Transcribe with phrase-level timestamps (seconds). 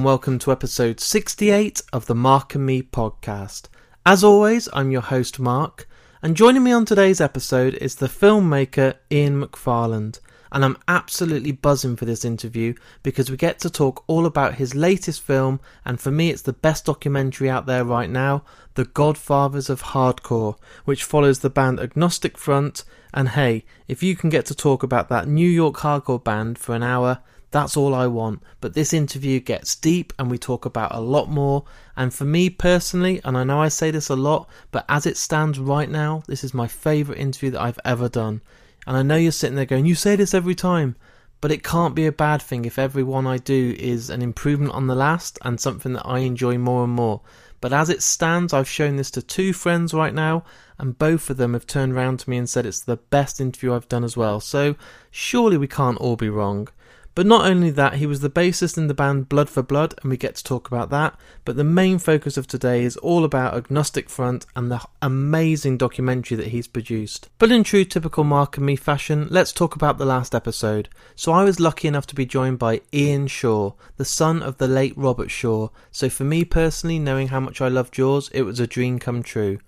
[0.00, 3.68] And welcome to episode 68 of the Mark and Me podcast.
[4.06, 5.86] As always, I'm your host, Mark,
[6.22, 10.20] and joining me on today's episode is the filmmaker Ian McFarland.
[10.50, 14.74] And I'm absolutely buzzing for this interview because we get to talk all about his
[14.74, 18.42] latest film, and for me, it's the best documentary out there right now
[18.76, 20.56] The Godfathers of Hardcore,
[20.86, 22.84] which follows the band Agnostic Front.
[23.12, 26.74] And hey, if you can get to talk about that New York hardcore band for
[26.74, 27.18] an hour,
[27.50, 28.42] that's all I want.
[28.60, 31.64] But this interview gets deep and we talk about a lot more.
[31.96, 35.16] And for me personally, and I know I say this a lot, but as it
[35.16, 38.40] stands right now, this is my favourite interview that I've ever done.
[38.86, 40.96] And I know you're sitting there going, You say this every time.
[41.40, 44.74] But it can't be a bad thing if every one I do is an improvement
[44.74, 47.22] on the last and something that I enjoy more and more.
[47.62, 50.44] But as it stands, I've shown this to two friends right now,
[50.78, 53.74] and both of them have turned around to me and said it's the best interview
[53.74, 54.40] I've done as well.
[54.40, 54.76] So
[55.10, 56.68] surely we can't all be wrong.
[57.16, 60.10] But not only that, he was the bassist in the band Blood for Blood, and
[60.10, 61.18] we get to talk about that.
[61.44, 66.36] But the main focus of today is all about Agnostic Front and the amazing documentary
[66.36, 67.28] that he's produced.
[67.38, 70.88] But in true typical Mark and me fashion, let's talk about the last episode.
[71.16, 74.68] So I was lucky enough to be joined by Ian Shaw, the son of the
[74.68, 75.68] late Robert Shaw.
[75.90, 79.24] So for me personally, knowing how much I love Jaws, it was a dream come
[79.24, 79.58] true.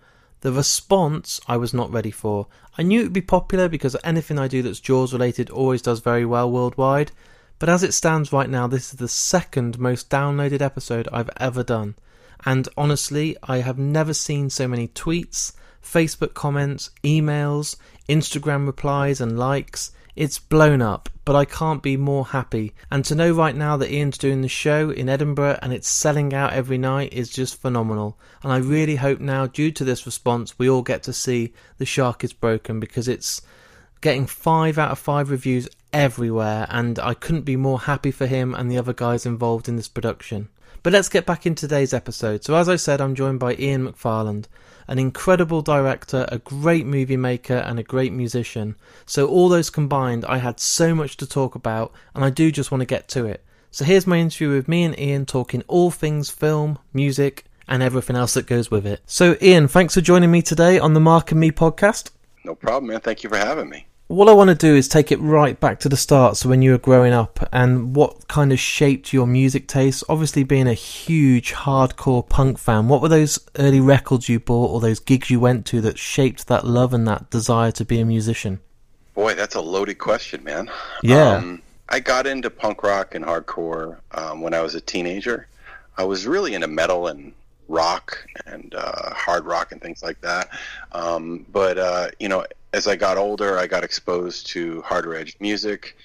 [0.42, 2.46] The response I was not ready for.
[2.78, 6.00] I knew it would be popular because anything I do that's Jaws related always does
[6.00, 7.10] very well worldwide.
[7.62, 11.62] But as it stands right now, this is the second most downloaded episode I've ever
[11.62, 11.94] done.
[12.44, 17.76] And honestly, I have never seen so many tweets, Facebook comments, emails,
[18.08, 19.92] Instagram replies, and likes.
[20.16, 22.74] It's blown up, but I can't be more happy.
[22.90, 26.34] And to know right now that Ian's doing the show in Edinburgh and it's selling
[26.34, 28.18] out every night is just phenomenal.
[28.42, 31.86] And I really hope now, due to this response, we all get to see The
[31.86, 33.40] Shark is Broken because it's
[34.00, 38.54] getting five out of five reviews everywhere, and I couldn't be more happy for him
[38.54, 40.48] and the other guys involved in this production.
[40.82, 42.42] But let's get back in today's episode.
[42.44, 44.46] So, as I said, I'm joined by Ian McFarland,
[44.88, 48.74] an incredible director, a great movie maker, and a great musician.
[49.06, 52.72] So, all those combined, I had so much to talk about, and I do just
[52.72, 53.44] want to get to it.
[53.70, 58.16] So, here's my interview with me and Ian talking all things film, music, and everything
[58.16, 59.02] else that goes with it.
[59.06, 62.10] So, Ian, thanks for joining me today on the Mark and Me podcast.
[62.44, 63.00] No problem, man.
[63.00, 65.80] Thank you for having me what I want to do is take it right back
[65.80, 66.36] to the start.
[66.36, 70.04] So when you were growing up, and what kind of shaped your music taste?
[70.06, 74.80] Obviously, being a huge hardcore punk fan, what were those early records you bought or
[74.80, 78.04] those gigs you went to that shaped that love and that desire to be a
[78.04, 78.60] musician?
[79.14, 80.70] Boy, that's a loaded question, man.
[81.02, 81.36] Yeah.
[81.36, 85.48] Um, I got into punk rock and hardcore um, when I was a teenager.
[85.96, 87.32] I was really into metal and
[87.68, 90.50] rock and uh, hard rock and things like that.
[90.92, 95.40] Um, but uh, you know, as I got older, I got exposed to harder edged
[95.40, 95.96] music,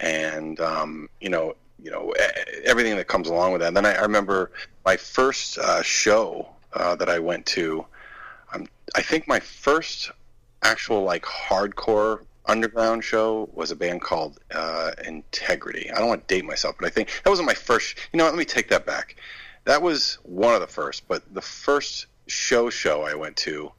[0.00, 2.12] and um, you know, you know
[2.64, 3.68] everything that comes along with that.
[3.68, 4.50] And then I, I remember
[4.84, 7.86] my first uh, show uh, that I went to.
[8.52, 10.10] Um, I think my first
[10.62, 15.90] actual like hardcore underground show was a band called uh, Integrity.
[15.90, 17.96] I don't want to date myself, but I think that wasn't my first.
[18.12, 19.16] You know, what, let me take that back.
[19.64, 23.72] That was one of the first, but the first show show I went to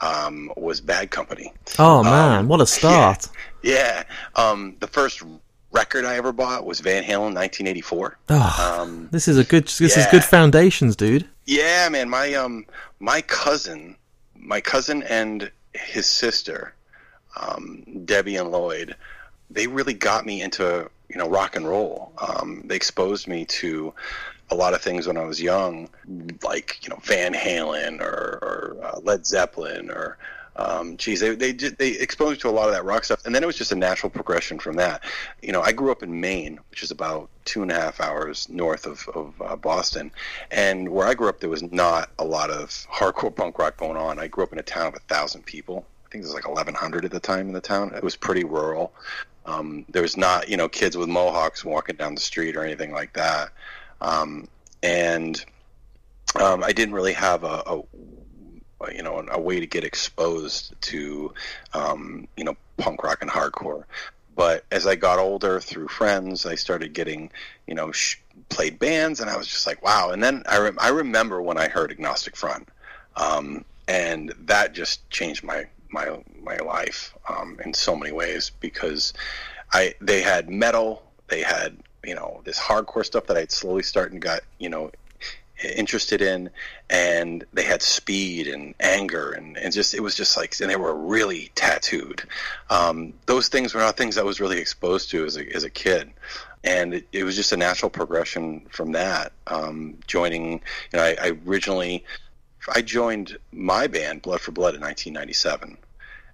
[0.00, 1.52] um, was Bad Company.
[1.78, 3.28] Oh man, um, what a start!
[3.62, 4.04] Yeah,
[4.36, 4.42] yeah.
[4.42, 5.22] Um, the first
[5.72, 8.18] record I ever bought was Van Halen, 1984.
[8.30, 9.66] Oh, um, this is a good.
[9.66, 10.04] This yeah.
[10.04, 11.28] is good foundations, dude.
[11.46, 12.08] Yeah, man.
[12.08, 12.66] My um,
[12.98, 13.96] my cousin,
[14.34, 16.74] my cousin and his sister,
[17.40, 18.96] um, Debbie and Lloyd,
[19.50, 22.12] they really got me into you know rock and roll.
[22.18, 23.92] Um, they exposed me to
[24.50, 25.88] a lot of things when I was young,
[26.42, 30.18] like you know Van Halen or, or uh, Led Zeppelin or
[30.56, 33.34] um, geez, they they they exposed me to a lot of that rock stuff, and
[33.34, 35.02] then it was just a natural progression from that.
[35.42, 38.48] You know, I grew up in Maine, which is about two and a half hours
[38.48, 40.10] north of of uh, Boston,
[40.50, 43.96] and where I grew up, there was not a lot of hardcore punk rock going
[43.96, 44.18] on.
[44.18, 45.86] I grew up in a town of a thousand people.
[46.06, 47.92] I think there was like 1,100 at the time in the town.
[47.94, 48.92] It was pretty rural.
[49.46, 52.90] Um, there was not, you know, kids with mohawks walking down the street or anything
[52.90, 53.50] like that.
[54.00, 54.48] Um,
[54.82, 55.44] and
[56.36, 57.82] um, I didn't really have a, a,
[58.94, 61.34] you know a way to get exposed to
[61.74, 63.84] um, you know punk rock and hardcore.
[64.34, 67.30] But as I got older, through friends, I started getting
[67.66, 68.16] you know sh-
[68.48, 70.10] played bands, and I was just like, wow.
[70.10, 72.68] And then I re- I remember when I heard Agnostic Front,
[73.16, 79.12] um, and that just changed my my my life um, in so many ways because
[79.72, 84.20] I they had metal, they had you know this hardcore stuff that I'd slowly started
[84.20, 84.90] got you know
[85.62, 86.48] interested in
[86.88, 90.76] and they had speed and anger and, and just it was just like and they
[90.76, 92.22] were really tattooed
[92.70, 95.68] um, those things were not things i was really exposed to as a, as a
[95.68, 96.10] kid
[96.64, 99.32] and it, it was just a natural progression from that.
[99.46, 100.60] Um, joining, you
[100.94, 102.04] know, I, I originally
[102.68, 105.78] I joined my band Blood for Blood in 1997,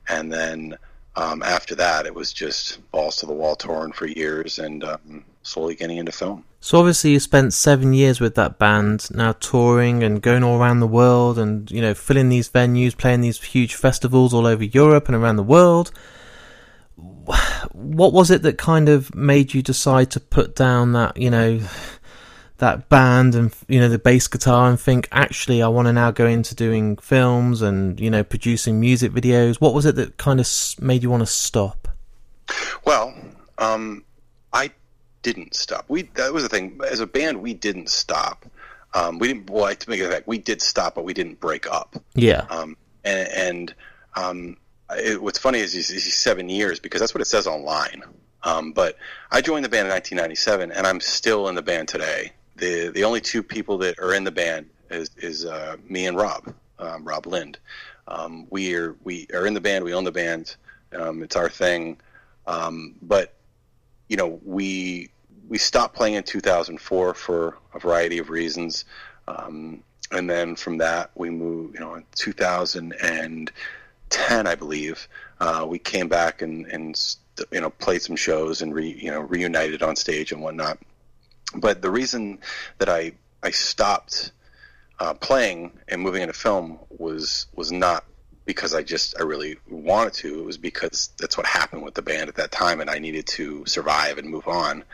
[0.08, 0.76] and then
[1.14, 5.24] um, after that, it was just balls to the wall touring for years and um,
[5.46, 6.44] slowly getting into film.
[6.60, 10.80] So obviously, you spent seven years with that band, now touring and going all around
[10.80, 15.06] the world, and you know, filling these venues, playing these huge festivals all over Europe
[15.06, 15.92] and around the world.
[17.72, 21.60] What was it that kind of made you decide to put down that you know
[22.58, 26.10] that band and you know the bass guitar and think actually I want to now
[26.10, 30.40] go into doing films and you know producing music videos what was it that kind
[30.40, 30.48] of
[30.80, 31.88] made you want to stop
[32.86, 33.14] well
[33.58, 34.05] um,
[35.32, 38.46] didn't stop we that was the thing as a band we didn't stop
[38.94, 41.70] um, we didn't well to make it fact we did stop but we didn't break
[41.70, 43.74] up yeah um, and, and
[44.14, 44.56] um,
[44.96, 48.02] it, what's funny is these seven years because that's what it says online
[48.42, 48.96] um, but
[49.32, 53.04] I joined the band in 1997, and I'm still in the band today the the
[53.04, 57.04] only two people that are in the band is is uh, me and Rob, um,
[57.04, 57.58] Rob Lind.
[58.08, 59.84] Um, we are we are in the band.
[59.84, 60.56] We own the band.
[60.92, 61.98] Um, it's our thing.
[62.46, 63.34] Um, but
[64.08, 65.10] you know, we
[65.48, 68.84] we stopped playing in 2004 for a variety of reasons,
[69.28, 71.74] um, and then from that we moved.
[71.74, 75.08] You know, in 2010, I believe,
[75.40, 77.16] uh, we came back and and
[77.50, 80.78] you know played some shows and re, you know reunited on stage and whatnot.
[81.54, 82.38] But the reason
[82.78, 83.12] that I
[83.42, 84.32] I stopped
[84.98, 88.04] uh, playing and moving into film was was not
[88.46, 90.38] because I just I really wanted to.
[90.38, 93.26] It was because that's what happened with the band at that time, and I needed
[93.26, 94.84] to survive and move on.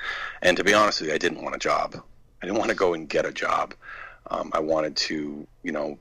[0.40, 2.02] And to be honest with you, I didn't want a job.
[2.42, 3.74] I didn't want to go and get a job.
[4.28, 5.98] Um, I wanted to, you know,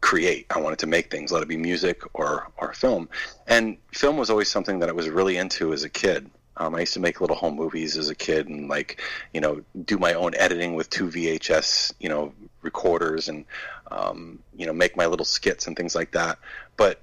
[0.00, 0.46] create.
[0.50, 3.08] I wanted to make things, let it be music or or film.
[3.46, 6.28] And film was always something that I was really into as a kid.
[6.56, 9.00] Um, I used to make little home movies as a kid and like,
[9.32, 13.44] you know, do my own editing with two VHS, you know, recorders and,
[13.90, 16.38] um, you know, make my little skits and things like that.
[16.76, 17.00] But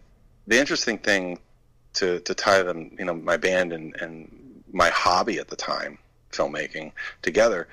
[0.48, 1.40] the interesting thing
[1.94, 5.98] to, to tie them, you know, my band and, and my hobby at the time,
[6.32, 6.92] filmmaking
[7.24, 7.68] together,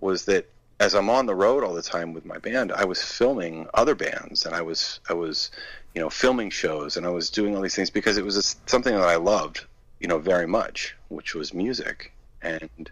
[0.00, 0.48] was that
[0.80, 3.94] as I'm on the road all the time with my band, I was filming other
[3.94, 5.50] bands and I was, I was,
[5.94, 8.92] you know, filming shows and I was doing all these things because it was something
[8.94, 9.64] that I loved
[10.02, 12.12] you know, very much, which was music
[12.42, 12.90] and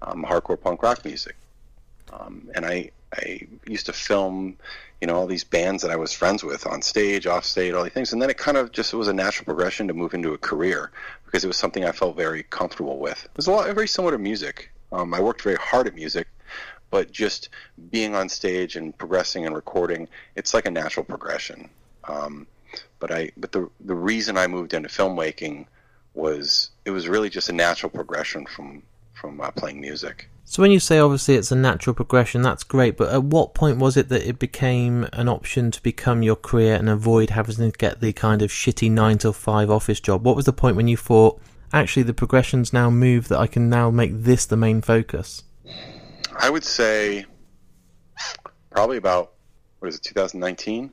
[0.00, 1.34] um, hardcore punk rock music.
[2.12, 4.56] Um, and I, I used to film,
[5.00, 7.82] you know, all these bands that I was friends with on stage, off stage, all
[7.82, 8.12] these things.
[8.12, 10.92] And then it kind of just was a natural progression to move into a career
[11.24, 13.24] because it was something I felt very comfortable with.
[13.24, 14.70] It was a lot very similar to music.
[14.92, 16.28] Um, I worked very hard at music,
[16.90, 17.48] but just
[17.90, 20.06] being on stage and progressing and recording,
[20.36, 21.68] it's like a natural progression.
[22.04, 22.46] Um,
[23.00, 25.66] but I, but the the reason I moved into filmmaking
[26.14, 28.82] was it was really just a natural progression from
[29.14, 30.28] from uh, playing music.
[30.44, 32.96] So when you say obviously it's a natural progression, that's great.
[32.96, 36.74] But at what point was it that it became an option to become your career
[36.74, 40.24] and avoid having to get the kind of shitty nine to five office job?
[40.24, 41.40] What was the point when you thought,
[41.72, 45.44] actually, the progression's now moved that I can now make this the main focus?
[46.36, 47.24] I would say
[48.70, 49.32] probably about
[49.78, 50.90] what is it, 2019?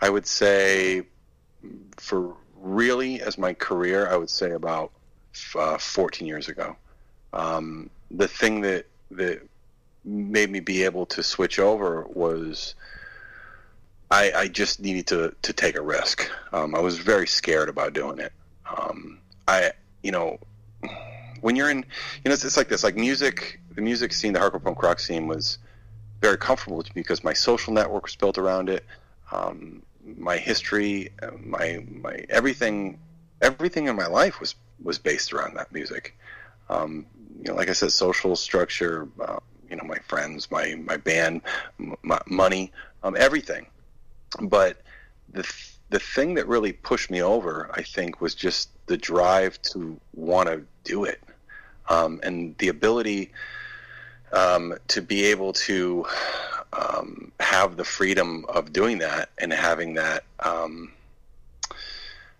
[0.00, 1.02] I would say
[1.96, 4.90] for really as my career, I would say about
[5.54, 6.76] uh, 14 years ago.
[7.32, 9.42] Um, the thing that that
[10.04, 12.74] made me be able to switch over was
[14.10, 16.30] I, I just needed to to take a risk.
[16.52, 18.32] Um, I was very scared about doing it.
[18.66, 20.38] Um, I you know
[21.40, 24.38] when you're in you know it's, it's like this like music the music scene the
[24.38, 25.58] hardcore punk rock scene was
[26.20, 28.84] very comfortable because my social network was built around it.
[29.32, 32.98] Um, my history, my my everything,
[33.40, 36.16] everything in my life was was based around that music.
[36.68, 37.06] Um,
[37.38, 41.42] you know, like I said, social structure, uh, you know, my friends, my my band,
[42.02, 43.66] my money, um, everything.
[44.40, 44.80] But
[45.32, 45.48] the
[45.90, 50.48] the thing that really pushed me over, I think, was just the drive to want
[50.48, 51.22] to do it,
[51.88, 53.32] um, and the ability
[54.32, 56.06] um, to be able to
[56.74, 60.92] um, have the freedom of doing that and having that um,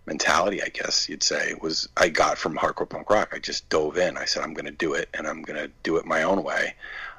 [0.06, 3.32] mentality, I guess you'd say, was I got from hardcore punk rock.
[3.32, 4.16] I just dove in.
[4.16, 6.42] I said, I'm going to do it, and I'm going to do it my own
[6.42, 6.74] way.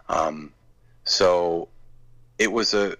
[0.09, 0.51] Um,
[1.03, 1.67] so
[2.37, 2.95] it was a,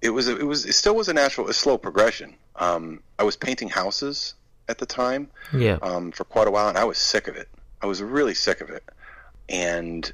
[0.00, 2.34] it was a, it was it still was a natural, a slow progression.
[2.56, 4.34] Um, I was painting houses
[4.68, 7.48] at the time, yeah, um, for quite a while, and I was sick of it.
[7.82, 8.84] I was really sick of it,
[9.48, 10.10] and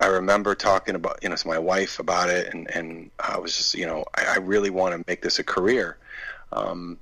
[0.00, 3.56] I remember talking about you know to my wife about it, and and I was
[3.56, 5.96] just you know I, I really want to make this a career.
[6.52, 6.98] Um,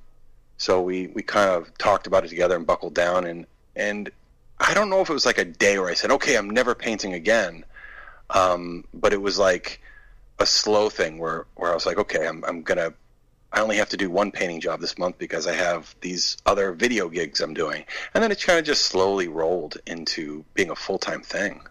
[0.57, 4.11] so we we kind of talked about it together and buckled down, and and
[4.59, 6.73] I don't know if it was like a day where I said, okay, I'm never
[6.73, 7.63] painting again.
[8.31, 9.81] Um, but it was like
[10.39, 12.93] a slow thing where, where I was like, okay, I'm, I'm going to,
[13.51, 16.73] I only have to do one painting job this month because I have these other
[16.73, 17.85] video gigs I'm doing.
[18.13, 21.61] And then it kind of just slowly rolled into being a full time thing.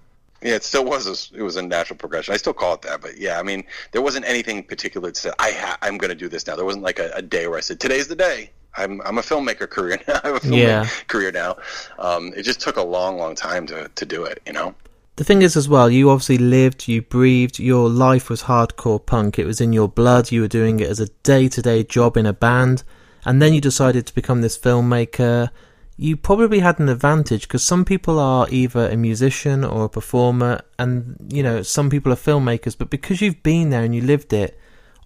[0.47, 1.09] Yeah, it still was.
[1.09, 2.33] A, it was a natural progression.
[2.33, 5.35] I still call it that, but yeah, I mean, there wasn't anything particular that said
[5.41, 6.55] I ha- I'm going to do this now.
[6.55, 8.51] There wasn't like a, a, day where I said today's the day.
[8.77, 10.21] I'm I'm a filmmaker career now.
[10.23, 10.89] I have a filmmaker yeah.
[11.09, 11.57] career now.
[11.99, 14.41] Um, it just took a long, long time to to do it.
[14.47, 14.73] You know.
[15.17, 19.41] The thing is, as well, you obviously lived, you breathed, your life was hardcore punk.
[19.41, 20.31] It was in your blood.
[20.31, 22.85] You were doing it as a day to day job in a band.
[23.25, 25.51] And then you decided to become this filmmaker.
[25.99, 30.61] You probably had an advantage because some people are either a musician or a performer,
[30.79, 32.77] and, you know, some people are filmmakers.
[32.77, 34.59] But because you've been there and you lived it,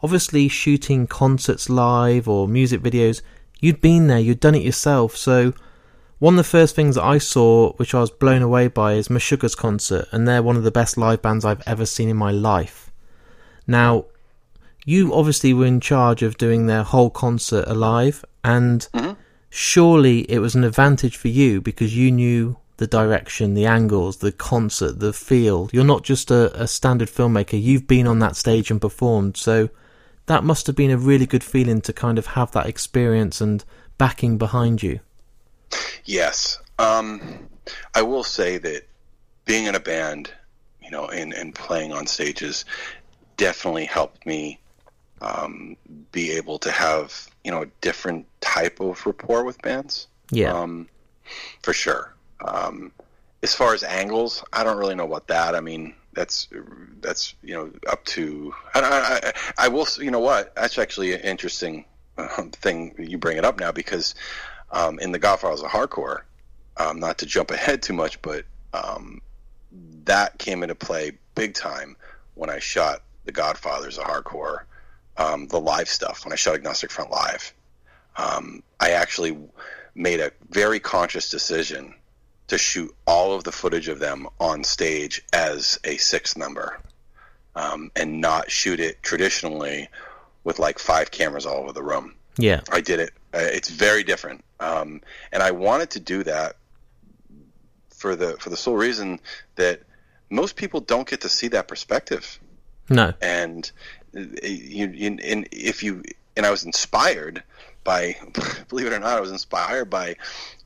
[0.03, 3.23] obviously shooting concerts live or music videos,
[3.61, 5.17] you'd been there, you'd done it yourself.
[5.17, 5.53] So
[6.19, 9.09] one of the first things that I saw, which I was blown away by, is
[9.09, 12.33] Meshuggah's concert, and they're one of the best live bands I've ever seen in my
[12.33, 12.91] life.
[13.67, 14.07] Now,
[14.85, 19.10] you obviously were in charge of doing their whole concert alive, and mm-hmm.
[19.51, 24.33] Surely it was an advantage for you because you knew the direction, the angles, the
[24.33, 25.69] concert, the feel.
[25.73, 29.69] You're not just a, a standard filmmaker, you've been on that stage and performed, so
[30.27, 33.65] that must have been a really good feeling to kind of have that experience and
[33.99, 35.01] backing behind you.
[36.05, 36.59] Yes.
[36.79, 37.49] Um,
[37.95, 38.87] I will say that
[39.45, 40.33] being in a band,
[40.83, 42.65] you know, and, and playing on stages
[43.37, 44.61] definitely helped me
[45.21, 45.77] um,
[46.13, 50.07] be able to have, you know, a different type of rapport with bands.
[50.31, 50.53] Yeah.
[50.53, 50.89] Um,
[51.63, 52.15] for sure.
[52.45, 52.93] Um,
[53.43, 55.55] as far as angles, I don't really know about that.
[55.55, 56.49] I mean, that's
[57.01, 58.53] that's you know up to.
[58.75, 59.33] I, I,
[59.65, 59.87] I will.
[59.99, 60.55] You know what?
[60.55, 61.85] That's actually an interesting
[62.19, 62.95] uh, thing.
[62.99, 64.15] You bring it up now because
[64.73, 66.23] um, in the Godfathers of Hardcore,
[66.77, 68.45] um, not to jump ahead too much, but
[68.75, 69.21] um,
[70.05, 71.97] that came into play big time
[72.35, 74.61] when I shot the Godfathers of Hardcore,
[75.21, 76.25] um, the live stuff.
[76.25, 77.53] When I shot Agnostic Front live,
[78.17, 79.37] um, I actually
[79.95, 81.95] made a very conscious decision
[82.49, 86.81] to shoot all of the footage of them on stage as a sixth member,
[87.55, 89.89] um, and not shoot it traditionally
[90.43, 92.15] with like five cameras all over the room.
[92.37, 93.11] Yeah, I did it.
[93.35, 96.57] Uh, it's very different, um, and I wanted to do that
[97.95, 99.21] for the for the sole reason
[99.57, 99.83] that
[100.31, 102.39] most people don't get to see that perspective.
[102.89, 103.71] No, and
[104.13, 106.03] you, you and if you
[106.37, 107.43] and I was inspired
[107.85, 108.17] by,
[108.69, 110.17] believe it or not, I was inspired by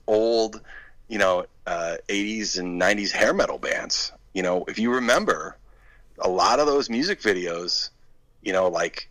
[0.07, 0.61] old,
[1.09, 4.13] you know, uh, 80s and 90s hair metal bands.
[4.33, 5.57] You know, if you remember,
[6.19, 7.91] a lot of those music videos,
[8.43, 9.09] you know, like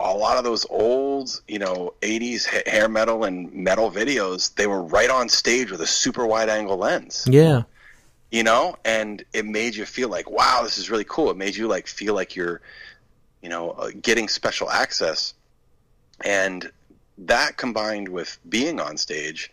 [0.00, 4.82] a lot of those old, you know, 80s hair metal and metal videos, they were
[4.82, 7.26] right on stage with a super wide angle lens.
[7.28, 7.62] Yeah.
[8.30, 11.30] You know, and it made you feel like, wow, this is really cool.
[11.30, 12.62] It made you like feel like you're,
[13.42, 15.34] you know, uh, getting special access.
[16.24, 16.70] And
[17.18, 19.50] that combined with being on stage,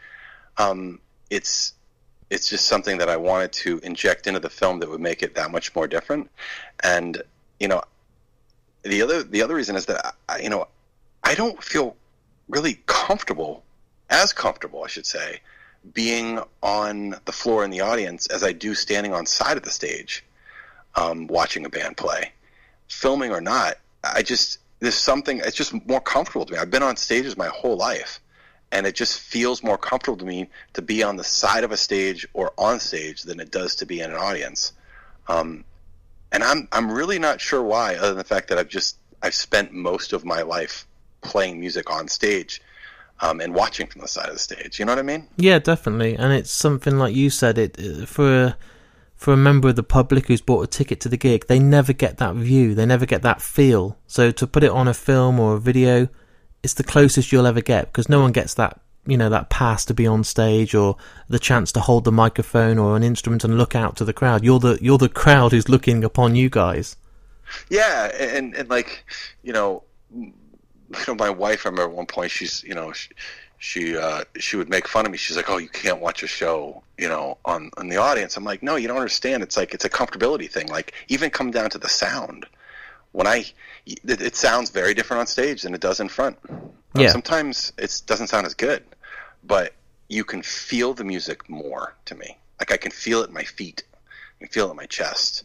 [0.57, 1.73] um, it's
[2.29, 5.33] it's just something that I wanted to inject into the film that would make it
[5.35, 6.29] that much more different.
[6.83, 7.21] And
[7.59, 7.81] you know,
[8.83, 10.67] the other the other reason is that I, you know
[11.23, 11.95] I don't feel
[12.47, 13.63] really comfortable,
[14.09, 15.41] as comfortable I should say,
[15.93, 19.71] being on the floor in the audience as I do standing on side of the
[19.71, 20.23] stage,
[20.95, 22.31] um, watching a band play,
[22.89, 23.75] filming or not.
[24.03, 26.59] I just there's something it's just more comfortable to me.
[26.59, 28.19] I've been on stages my whole life,
[28.71, 31.77] and it just feels more comfortable to me to be on the side of a
[31.77, 34.73] stage or on stage than it does to be in an audience.
[35.27, 35.63] Um,
[36.31, 39.35] and I'm I'm really not sure why, other than the fact that I've just I've
[39.35, 40.85] spent most of my life
[41.21, 42.61] playing music on stage.
[43.21, 45.27] Um, and watching from the side of the stage, you know what I mean?
[45.35, 46.15] Yeah, definitely.
[46.15, 47.57] And it's something like you said.
[47.57, 48.55] It for
[49.19, 51.91] for a member of the public who's bought a ticket to the gig, they never
[51.91, 52.73] get that view.
[52.73, 53.97] They never get that feel.
[54.07, 56.07] So to put it on a film or a video,
[56.63, 59.83] it's the closest you'll ever get because no one gets that you know that pass
[59.85, 60.95] to be on stage or
[61.27, 64.41] the chance to hold the microphone or an instrument and look out to the crowd.
[64.45, 66.95] You're the you're the crowd who's looking upon you guys.
[67.69, 69.03] Yeah, and and like
[69.43, 69.83] you know,
[70.15, 70.33] you
[71.09, 71.65] know, my wife.
[71.65, 72.93] I remember at one point she's you know
[73.59, 75.17] she, uh, she would make fun of me.
[75.17, 78.43] She's like, "Oh, you can't watch a show, you know, on on the audience." I'm
[78.43, 79.43] like, "No, you don't understand.
[79.43, 80.67] It's like it's a comfortability thing.
[80.67, 82.45] Like even come down to the sound.
[83.11, 83.45] When I
[83.85, 86.37] it, it sounds very different on stage than it does in front.
[86.95, 87.07] Yeah.
[87.07, 88.83] Um, sometimes it doesn't sound as good
[89.43, 89.73] but
[90.07, 92.37] you can feel the music more to me.
[92.59, 95.43] Like I can feel it in my feet, I can feel it in my chest.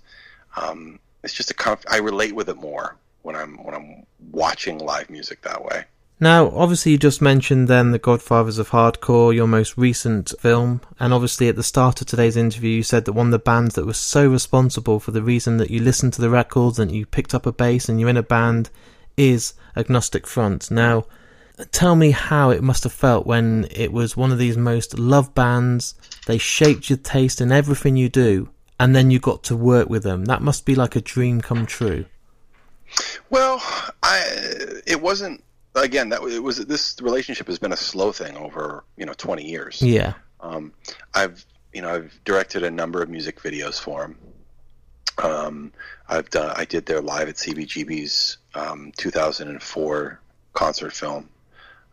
[0.56, 4.78] Um, it's just a conf- I relate with it more when I'm when I'm watching
[4.78, 5.84] live music that way.
[6.20, 11.12] Now, obviously, you just mentioned then The Godfathers of Hardcore, your most recent film, and
[11.12, 13.84] obviously at the start of today's interview, you said that one of the bands that
[13.84, 17.34] was so responsible for the reason that you listened to the records and you picked
[17.34, 18.70] up a bass and you're in a band
[19.16, 20.70] is Agnostic Front.
[20.70, 21.04] Now,
[21.72, 25.34] tell me how it must have felt when it was one of these most loved
[25.34, 29.88] bands, they shaped your taste in everything you do, and then you got to work
[29.88, 30.26] with them.
[30.26, 32.06] That must be like a dream come true.
[33.30, 33.60] Well,
[34.02, 34.20] I
[34.86, 35.42] it wasn't
[35.74, 39.44] again that it was this relationship has been a slow thing over you know 20
[39.44, 39.82] years.
[39.82, 40.14] Yeah.
[40.40, 40.72] Um,
[41.14, 44.18] i've you know i've directed a number of music videos for them
[45.18, 45.72] um,
[46.08, 50.20] i've done i did their live at cbgb's um, 2004
[50.52, 51.28] concert film.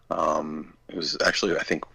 [0.10, 1.86] Um, it was actually i think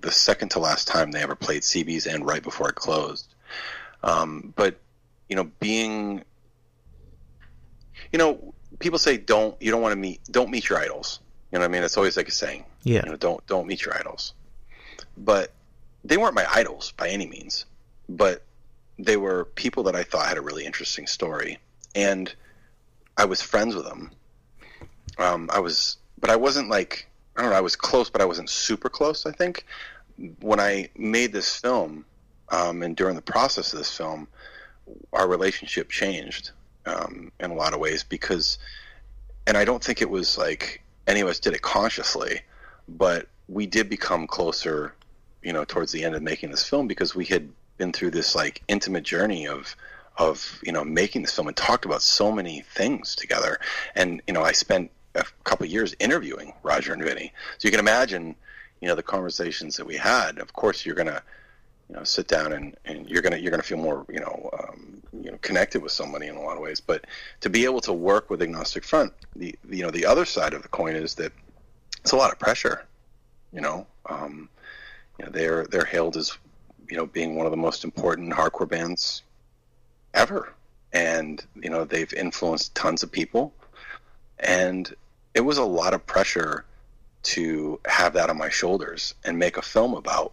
[0.00, 3.32] the second to last time they ever played cb's and right before it closed.
[4.02, 4.80] Um, but
[5.28, 6.24] you know being
[8.12, 11.20] you know people say don't you don't want to meet don't meet your idols.
[11.50, 11.82] You know what I mean?
[11.82, 12.64] It's always like a saying.
[12.82, 13.02] Yeah.
[13.04, 14.34] You know, don't don't meet your idols.
[15.16, 15.52] But
[16.04, 17.64] they weren't my idols by any means.
[18.08, 18.42] But
[18.98, 21.58] they were people that I thought had a really interesting story,
[21.94, 22.34] and
[23.16, 24.10] I was friends with them.
[25.18, 27.56] Um, I was, but I wasn't like I don't know.
[27.56, 29.26] I was close, but I wasn't super close.
[29.26, 29.64] I think
[30.40, 32.04] when I made this film,
[32.50, 34.28] um, and during the process of this film,
[35.12, 36.50] our relationship changed
[36.86, 38.58] um, in a lot of ways because,
[39.46, 42.40] and I don't think it was like any of us did it consciously,
[42.88, 44.94] but we did become closer,
[45.42, 48.34] you know, towards the end of making this film because we had been through this
[48.34, 49.76] like intimate journey of
[50.18, 53.58] of you know making this film and talked about so many things together.
[53.94, 57.32] And you know i spent a couple years interviewing roger and vinny.
[57.58, 58.34] So you can imagine
[58.80, 60.38] you know the conversations that we had.
[60.38, 61.22] Of course you're gonna
[61.92, 65.02] you know sit down and, and you're gonna you're gonna feel more you know um,
[65.22, 66.80] you know connected with somebody in a lot of ways.
[66.80, 67.06] But
[67.42, 70.62] to be able to work with Agnostic Front, the you know the other side of
[70.62, 71.32] the coin is that
[72.00, 72.86] it's a lot of pressure.
[73.52, 74.48] You know, um,
[75.18, 76.38] you know they're they're hailed as
[76.88, 79.22] you know being one of the most important hardcore bands
[80.14, 80.54] ever,
[80.94, 83.52] and you know they've influenced tons of people,
[84.38, 84.94] and
[85.34, 86.64] it was a lot of pressure
[87.24, 90.32] to have that on my shoulders and make a film about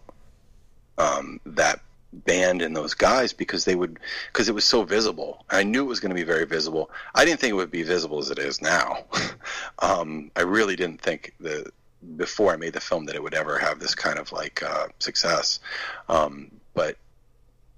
[1.00, 1.80] um, that
[2.12, 3.98] band and those guys because they would
[4.32, 5.44] because it was so visible.
[5.48, 6.90] I knew it was going to be very visible.
[7.14, 9.04] I didn't think it would be visible as it is now.
[9.78, 11.70] um, I really didn't think that
[12.16, 14.88] before I made the film that it would ever have this kind of like uh,
[14.98, 15.60] success.
[16.08, 16.96] Um, but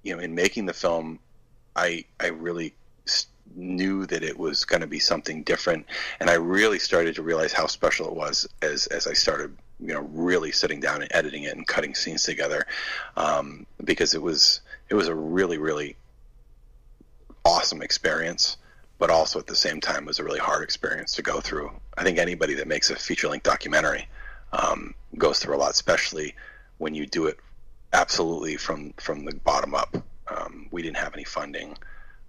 [0.02, 1.18] you know, in making the film,
[1.76, 2.74] I I really
[3.54, 5.86] knew that it was going to be something different,
[6.20, 9.92] and I really started to realize how special it was as as I started you
[9.92, 12.66] know really sitting down and editing it and cutting scenes together
[13.16, 15.96] um, because it was it was a really really
[17.44, 18.56] awesome experience
[18.98, 21.68] but also at the same time was a really hard experience to go through.
[21.98, 24.06] I think anybody that makes a feature length documentary
[24.52, 26.36] um, goes through a lot especially
[26.78, 27.38] when you do it
[27.92, 29.96] absolutely from from the bottom up.
[30.28, 31.76] Um, we didn't have any funding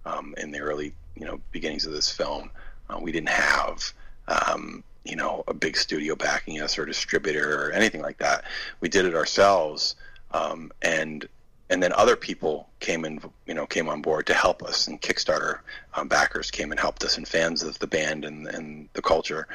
[0.04, 2.50] um, in the early you know beginnings of this film.
[2.90, 3.92] Uh, we didn't have
[4.26, 8.44] um, you know a big studio backing us or distributor or anything like that.
[8.80, 9.96] We did it ourselves,
[10.32, 11.28] um, and
[11.70, 15.00] and then other people came in, you know, came on board to help us, and
[15.00, 15.60] Kickstarter
[15.94, 19.46] um, backers came and helped us, and fans of the band and and the culture.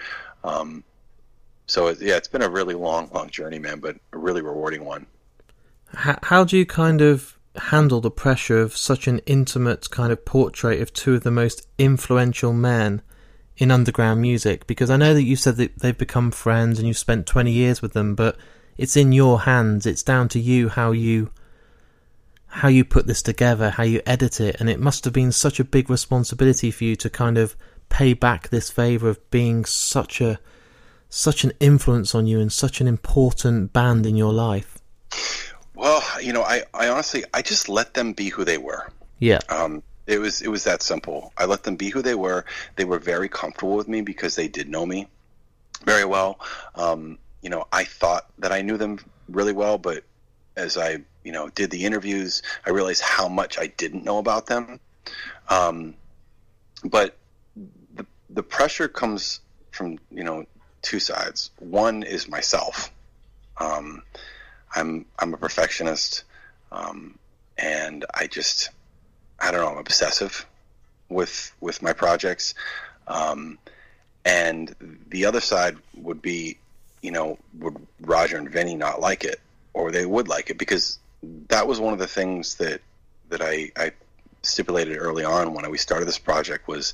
[0.43, 0.83] Um,
[1.65, 4.85] so it, yeah, it's been a really long, long journey, man, but a really rewarding
[4.85, 5.05] one.
[5.93, 10.25] How, how do you kind of handle the pressure of such an intimate kind of
[10.25, 13.01] portrait of two of the most influential men
[13.59, 14.65] in underground music?
[14.65, 17.81] Because I know that you said that they've become friends and you've spent 20 years
[17.81, 18.37] with them, but
[18.77, 19.85] it's in your hands.
[19.85, 21.29] It's down to you how you
[22.51, 25.59] how you put this together, how you edit it, and it must have been such
[25.59, 27.55] a big responsibility for you to kind of
[27.89, 30.39] pay back this favor of being such a
[31.09, 34.79] such an influence on you and such an important band in your life.
[35.75, 38.91] Well, you know, I, I honestly I just let them be who they were.
[39.19, 39.39] Yeah.
[39.49, 41.31] Um, it was it was that simple.
[41.37, 42.43] I let them be who they were.
[42.75, 45.07] They were very comfortable with me because they did know me
[45.85, 46.39] very well.
[46.73, 50.03] Um, you know, I thought that I knew them really well, but
[50.57, 54.47] as I you know did the interviews, I realized how much I didn't know about
[54.47, 54.79] them.
[55.47, 55.93] Um,
[56.83, 57.15] but
[57.93, 59.41] the the pressure comes
[59.71, 60.45] from you know
[60.81, 61.51] two sides.
[61.59, 62.91] One is myself.
[63.57, 64.01] Um,
[64.75, 66.23] I'm I'm a perfectionist,
[66.71, 67.19] um,
[67.59, 68.71] and I just
[69.41, 70.45] I don't know, I'm obsessive
[71.09, 72.53] with with my projects.
[73.07, 73.57] Um,
[74.25, 74.75] and
[75.09, 76.57] the other side would be,
[77.01, 79.39] you know, would Roger and Vinny not like it,
[79.73, 80.99] or they would like it because
[81.47, 82.81] that was one of the things that
[83.29, 83.91] that I, I
[84.41, 86.93] stipulated early on when we started this project was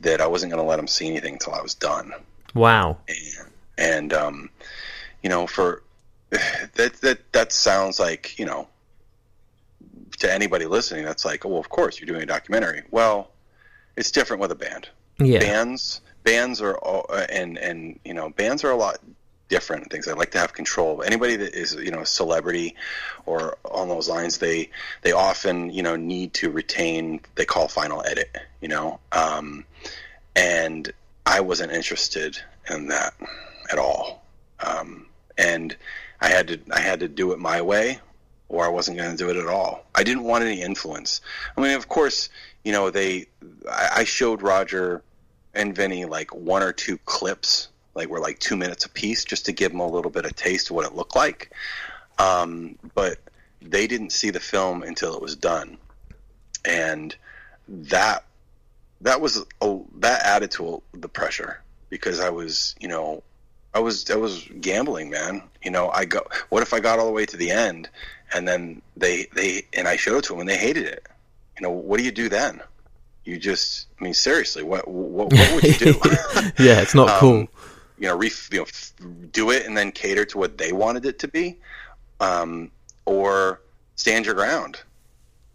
[0.00, 2.12] that I wasn't going to let them see anything until I was done.
[2.54, 2.98] Wow.
[3.08, 3.18] And
[3.76, 4.50] And um,
[5.22, 5.82] you know, for
[6.30, 8.68] that that that sounds like you know
[10.18, 12.82] to anybody listening, that's like, oh, well, of course you're doing a documentary.
[12.90, 13.30] Well,
[13.96, 14.88] it's different with a band.
[15.18, 15.40] Yeah.
[15.40, 18.98] Bands bands are all, uh, and and you know bands are a lot
[19.48, 20.06] different things.
[20.06, 21.02] I like to have control.
[21.02, 22.76] Anybody that is you know a celebrity
[23.26, 24.70] or on those lines, they
[25.02, 27.20] they often you know need to retain.
[27.34, 28.36] They call final edit.
[28.60, 29.64] You know, um,
[30.36, 30.92] and
[31.24, 32.38] I wasn't interested
[32.70, 33.14] in that
[33.72, 34.24] at all.
[34.60, 35.76] Um, and
[36.20, 38.00] I had to I had to do it my way,
[38.48, 39.84] or I wasn't going to do it at all.
[39.94, 41.20] I didn't want any influence.
[41.56, 42.28] I mean, of course,
[42.64, 43.26] you know they.
[43.70, 45.02] I, showed Roger
[45.54, 49.46] and Vinny like one or two clips, like were like two minutes a piece, just
[49.46, 51.52] to give them a little bit of taste of what it looked like.
[52.18, 53.18] Um, but
[53.60, 55.78] they didn't see the film until it was done,
[56.64, 57.14] and
[57.68, 58.24] that
[59.00, 63.22] that was a, that added to the pressure because I was, you know,
[63.74, 65.42] I was I was gambling, man.
[65.62, 66.26] You know, I go.
[66.48, 67.88] What if I got all the way to the end,
[68.34, 71.06] and then they they and I showed it to them and they hated it?
[71.56, 72.60] You know, what do you do then?
[73.24, 76.00] You just, I mean, seriously, what what, what would you do?
[76.58, 77.48] yeah, it's not Um, cool.
[77.98, 78.92] you know, ref, you know, f-
[79.32, 81.58] do it and then cater to what they wanted it to be,
[82.20, 82.70] um,
[83.04, 83.60] or
[83.96, 84.80] stand your ground.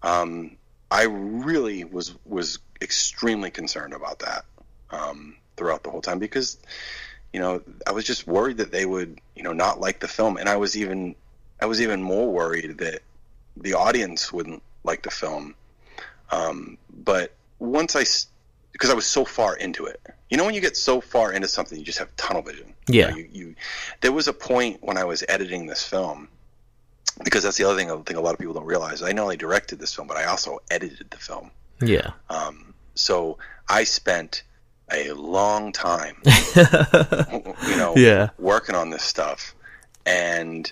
[0.04, 0.58] Um,
[0.92, 4.46] I really was was extremely concerned about that
[4.92, 6.58] um, throughout the whole time because,
[7.32, 10.38] you know, I was just worried that they would, you know, not like the film,
[10.38, 11.16] and I was even
[11.62, 13.02] I was even more worried that
[13.58, 15.56] the audience wouldn't like the film.
[16.32, 18.04] Um, but once I,
[18.72, 21.48] because I was so far into it, you know, when you get so far into
[21.48, 22.74] something, you just have tunnel vision.
[22.90, 23.10] You Yeah.
[23.12, 23.56] know, you, you,
[24.02, 26.28] there was a point when I was editing this film,
[27.24, 29.02] because that's the other thing I think a lot of people don't realize.
[29.04, 31.52] I not only directed this film, but I also edited the film.
[31.82, 32.12] Yeah.
[32.30, 33.38] Um, so
[33.70, 34.44] I spent
[34.92, 36.18] a long time,
[37.68, 38.30] you know, Yeah.
[38.40, 39.54] working on this stuff,
[40.06, 40.72] and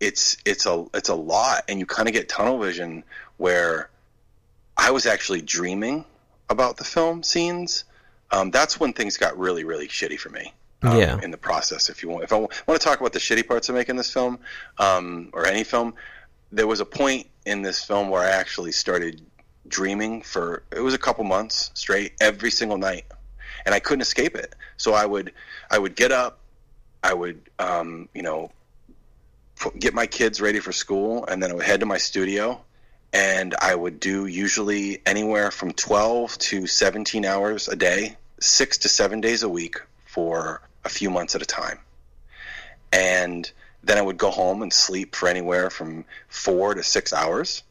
[0.00, 3.04] it's it's a it's a lot, and you kind of get tunnel vision
[3.36, 3.90] where
[4.76, 6.04] I was actually dreaming
[6.48, 7.84] about the film scenes.
[8.30, 10.52] Um, that's when things got really really shitty for me.
[10.82, 11.20] Um, Yeah.
[11.22, 13.68] In the process, if you want, if I want to talk about the shitty parts
[13.68, 14.38] of making this film,
[14.78, 15.94] um, or any film,
[16.52, 19.22] there was a point in this film where I actually started
[19.68, 23.04] dreaming for it was a couple months straight every single night
[23.64, 25.32] and I couldn't escape it so I would
[25.70, 26.38] I would get up
[27.02, 28.50] I would um, you know
[29.78, 32.60] get my kids ready for school and then I would head to my studio
[33.12, 38.88] and I would do usually anywhere from 12 to 17 hours a day 6 to
[38.88, 41.78] 7 days a week for a few months at a time
[42.92, 43.50] and
[43.82, 47.62] then I would go home and sleep for anywhere from 4 to 6 hours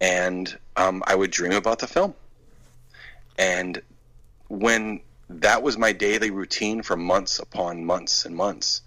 [0.00, 2.14] and um, I would dream about the film.
[3.36, 3.82] And
[4.48, 8.82] when that was my daily routine for months upon months and months,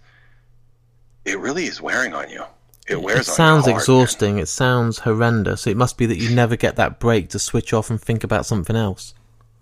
[1.26, 2.44] it really is wearing on you.
[2.88, 3.80] It wears It on sounds you hard, man.
[3.80, 4.38] exhausting.
[4.40, 5.68] It sounds horrendous.
[5.68, 8.46] It must be that you never get that break to switch off and think about
[8.46, 9.14] something else.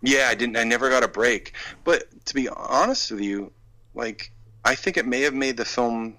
[0.02, 0.56] Yeah, I didn't.
[0.58, 1.54] I never got a break.
[1.84, 3.52] But to be honest with you,
[3.93, 4.32] like
[4.63, 6.15] I think it may have made the film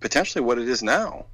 [0.00, 1.26] potentially what it is now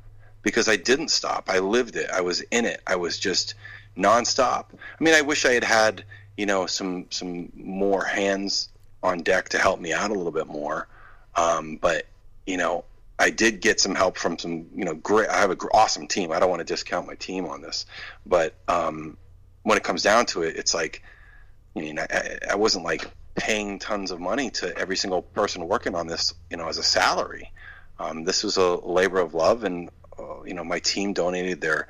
[0.42, 1.48] because I didn't stop.
[1.48, 2.10] I lived it.
[2.10, 2.80] I was in it.
[2.86, 3.54] I was just
[3.96, 4.66] nonstop.
[4.72, 6.04] I mean, I wish I had had
[6.36, 8.68] you know some some more hands
[9.02, 10.88] on deck to help me out a little bit more.
[11.36, 12.06] Um, but
[12.46, 12.84] you know,
[13.18, 15.28] I did get some help from some you know great.
[15.28, 16.32] I have an awesome team.
[16.32, 17.86] I don't want to discount my team on this,
[18.24, 19.16] but um,
[19.62, 21.02] when it comes down to it, it's like
[21.76, 25.94] I mean, I, I wasn't like paying tons of money to every single person working
[25.94, 27.52] on this, you know, as a salary.
[27.98, 31.88] Um, this was a labor of love, and uh, you know, my team donated their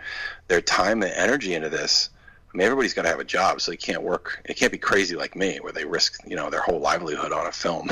[0.48, 2.10] their time and energy into this.
[2.52, 4.42] I mean, everybody's got to have a job, so they can't work.
[4.44, 7.46] It can't be crazy like me, where they risk, you know, their whole livelihood on
[7.46, 7.90] a film.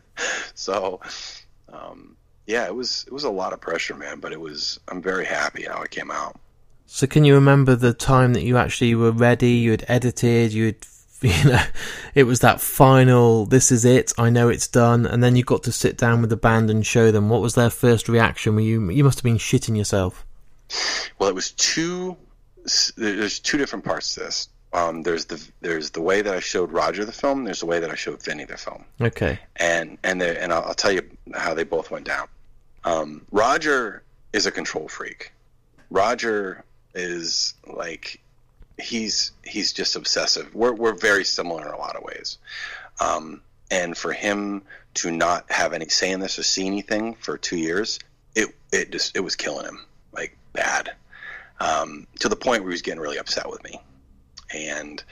[0.54, 1.00] so,
[1.72, 2.16] um,
[2.48, 4.18] yeah, it was it was a lot of pressure, man.
[4.18, 4.80] But it was.
[4.88, 6.40] I'm very happy how it came out.
[6.86, 9.50] So can you remember the time that you actually were ready?
[9.52, 10.54] You had edited.
[10.54, 10.76] You had,
[11.44, 11.62] you know,
[12.14, 13.44] it was that final.
[13.44, 14.14] This is it.
[14.16, 15.04] I know it's done.
[15.04, 17.28] And then you got to sit down with the band and show them.
[17.28, 18.54] What was their first reaction?
[18.54, 20.24] Were you you must have been shitting yourself.
[21.18, 22.16] Well, it was two.
[22.96, 24.48] There's two different parts to this.
[24.72, 27.44] Um, there's the there's the way that I showed Roger the film.
[27.44, 29.38] There's the way that I showed Vinny the film, Okay.
[29.56, 31.02] and and the, and I'll, I'll tell you
[31.34, 32.28] how they both went down.
[32.84, 35.32] Um, Roger is a control freak.
[35.90, 36.64] Roger
[36.94, 38.20] is like
[38.78, 40.54] he's he's just obsessive.
[40.54, 42.38] We're we're very similar in a lot of ways.
[43.00, 44.62] Um, and for him
[44.94, 47.98] to not have any say in this or see anything for two years,
[48.34, 50.92] it it just it was killing him like bad,
[51.60, 53.80] um, to the point where he was getting really upset with me.
[54.52, 55.02] And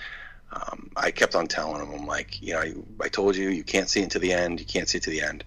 [0.52, 3.62] um, I kept on telling him, I'm like, you know, I, I told you, you
[3.62, 4.60] can't see it to the end.
[4.60, 5.44] You can't see it to the end.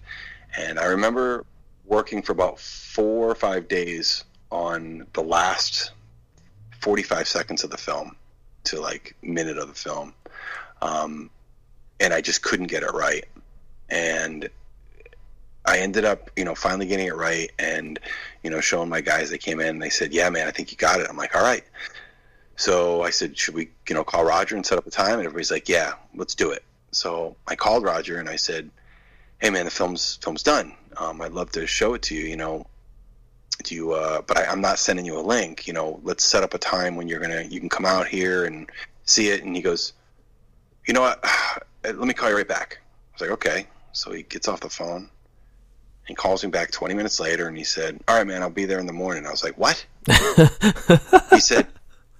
[0.56, 1.44] And I remember
[1.90, 5.90] working for about four or five days on the last
[6.80, 8.16] 45 seconds of the film
[8.64, 10.14] to like minute of the film.
[10.80, 11.30] Um,
[11.98, 13.24] and I just couldn't get it right.
[13.90, 14.48] And
[15.66, 17.98] I ended up, you know, finally getting it right and,
[18.42, 20.70] you know, showing my guys, they came in and they said, yeah, man, I think
[20.70, 21.08] you got it.
[21.10, 21.64] I'm like, all right.
[22.56, 25.14] So I said, should we, you know, call Roger and set up a time?
[25.14, 26.62] And everybody's like, yeah, let's do it.
[26.92, 28.70] So I called Roger and I said,
[29.38, 30.76] hey man, the film's, film's done.
[30.96, 32.66] Um, I'd love to show it to you, you know,
[33.62, 36.42] do you, uh, but I, I'm not sending you a link, you know, let's set
[36.42, 38.68] up a time when you're going to, you can come out here and
[39.04, 39.44] see it.
[39.44, 39.92] And he goes,
[40.86, 41.24] you know what?
[41.84, 42.80] Let me call you right back.
[42.82, 43.66] I was like, okay.
[43.92, 45.10] So he gets off the phone
[46.10, 48.64] he calls me back 20 minutes later and he said, All right, man, I'll be
[48.64, 49.26] there in the morning.
[49.26, 49.86] I was like, What?
[51.30, 51.68] he said,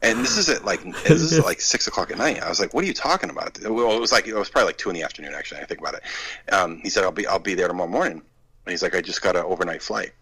[0.00, 2.42] and this is at like this is like six o'clock at night.
[2.42, 4.68] I was like, "What are you talking about?" Well, it was like it was probably
[4.68, 5.34] like two in the afternoon.
[5.34, 6.02] Actually, I think about it.
[6.50, 8.22] Um, he said, "I'll be I'll be there tomorrow morning."
[8.64, 10.12] And he's like, "I just got an overnight flight,"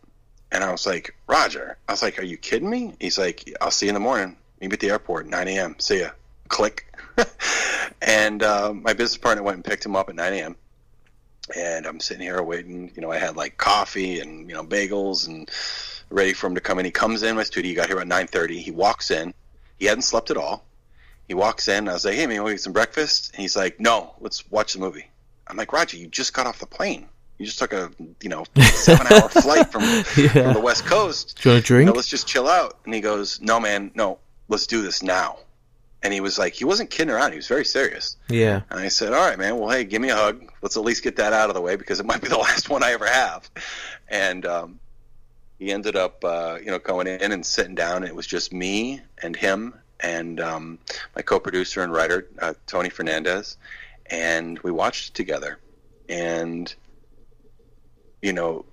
[0.52, 3.70] and I was like, "Roger." I was like, "Are you kidding me?" He's like, "I'll
[3.70, 4.36] see you in the morning.
[4.60, 5.76] Meet me at the airport, 9 a.m.
[5.78, 6.10] See ya."
[6.48, 6.86] Click.
[8.02, 10.56] and uh, my business partner went and picked him up at 9 a.m
[11.56, 12.92] and I'm sitting here waiting.
[12.94, 15.50] You know, I had like coffee and you know bagels and
[16.10, 16.84] ready for him to come in.
[16.84, 17.68] He comes in my studio.
[17.68, 18.60] He got here at 9:30.
[18.60, 19.34] He walks in.
[19.78, 20.64] He hadn't slept at all.
[21.26, 21.88] He walks in.
[21.88, 24.48] I was like, "Hey, man, want to get some breakfast?" And he's like, "No, let's
[24.50, 25.08] watch the movie."
[25.46, 27.08] I'm like, "Roger, you just got off the plane.
[27.38, 30.28] You just took a you know seven hour flight from, yeah.
[30.28, 31.40] from the West Coast.
[31.40, 31.86] Do you want a drink?
[31.86, 34.18] You know, let's just chill out." And he goes, "No, man, no.
[34.48, 35.38] Let's do this now."
[36.02, 37.32] and he was like, he wasn't kidding around.
[37.32, 38.16] He was very serious.
[38.28, 38.62] Yeah.
[38.70, 39.58] And I said, all right, man.
[39.58, 40.52] Well, hey, give me a hug.
[40.62, 42.70] Let's at least get that out of the way because it might be the last
[42.70, 43.50] one I ever have.
[44.08, 44.80] And um,
[45.58, 47.98] he ended up, uh, you know, going in and sitting down.
[47.98, 50.78] And it was just me and him and um,
[51.16, 53.56] my co-producer and writer uh, Tony Fernandez,
[54.06, 55.58] and we watched it together.
[56.08, 56.72] And
[58.22, 58.64] you know,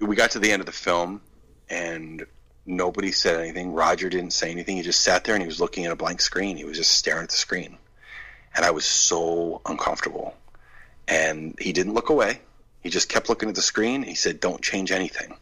[0.00, 1.20] we got to the end of the film,
[1.68, 2.26] and
[2.64, 3.72] Nobody said anything.
[3.72, 4.76] Roger didn't say anything.
[4.76, 6.56] He just sat there and he was looking at a blank screen.
[6.56, 7.76] He was just staring at the screen.
[8.54, 10.36] And I was so uncomfortable.
[11.08, 12.40] And he didn't look away.
[12.80, 14.02] He just kept looking at the screen.
[14.02, 15.36] He said, "Don't change anything."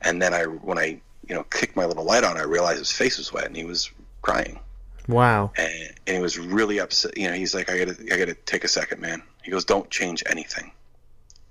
[0.00, 2.92] And then I, when I, you know, kicked my little light on, I realized his
[2.92, 3.90] face was wet and he was
[4.22, 4.60] crying.
[5.08, 5.52] Wow.
[5.56, 7.16] And, and he was really upset.
[7.16, 9.90] You know, he's like, "I gotta, I gotta take a second, man." He goes, "Don't
[9.90, 10.70] change anything."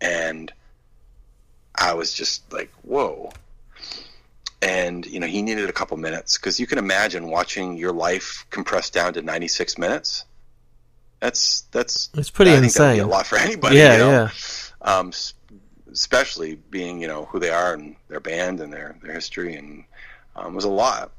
[0.02, 0.52] And
[1.76, 3.32] I was just like, "Whoa."
[4.62, 8.46] and you know he needed a couple minutes because you can imagine watching your life
[8.50, 10.26] compressed down to 96 minutes.
[11.20, 14.12] That's that's it's pretty I insane think a lot for anybody yeah you know?
[14.12, 14.30] yeah.
[14.82, 15.12] Um,
[15.92, 19.86] especially being you know who they are and their band and their their history and
[20.36, 21.12] um, was a lot.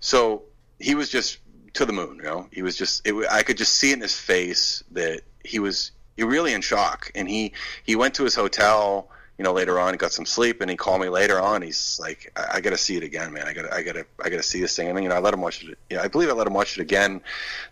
[0.00, 0.42] So
[0.78, 1.38] he was just
[1.74, 2.48] to the moon you know?
[2.52, 6.24] He was just it, I could just see in his face that he was he
[6.24, 7.52] really in shock and he
[7.84, 11.00] he went to his hotel you know, later on, got some sleep, and he called
[11.00, 11.62] me later on.
[11.62, 13.46] He's like, I, I got to see it again, man.
[13.46, 14.88] I got, I got to, I got to see this thing.
[14.88, 15.78] And then, you know, I let him watch it.
[15.88, 17.20] You I believe I let him watch it again.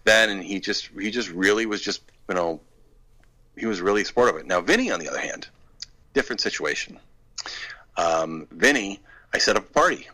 [0.05, 2.61] Then, and he just, he just really was just, you know,
[3.59, 4.47] he was really supportive of it.
[4.47, 5.49] Now, Vinny, on the other hand,
[6.15, 7.01] different situation.
[7.97, 9.01] Um, Vinny,
[9.35, 10.07] I set up a party.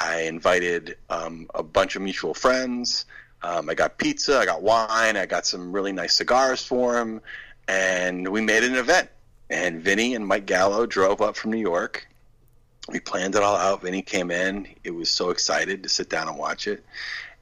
[0.00, 3.04] I invited um, a bunch of mutual friends.
[3.42, 7.20] Um, I got pizza, I got wine, I got some really nice cigars for him,
[7.68, 9.10] and we made an event
[9.50, 12.06] and Vinny and Mike Gallo drove up from New York.
[12.88, 13.82] We planned it all out.
[13.82, 14.66] Vinny came in.
[14.82, 16.84] It was so excited to sit down and watch it.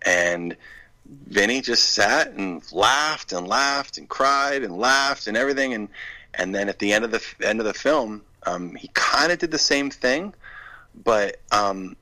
[0.05, 0.57] And
[1.07, 5.73] Vinny just sat and laughed and laughed and cried and laughed and everything.
[5.75, 5.89] And
[6.35, 9.39] and then at the end of the end of the film, um, he kind of
[9.39, 10.35] did the same thing.
[11.05, 11.97] But um,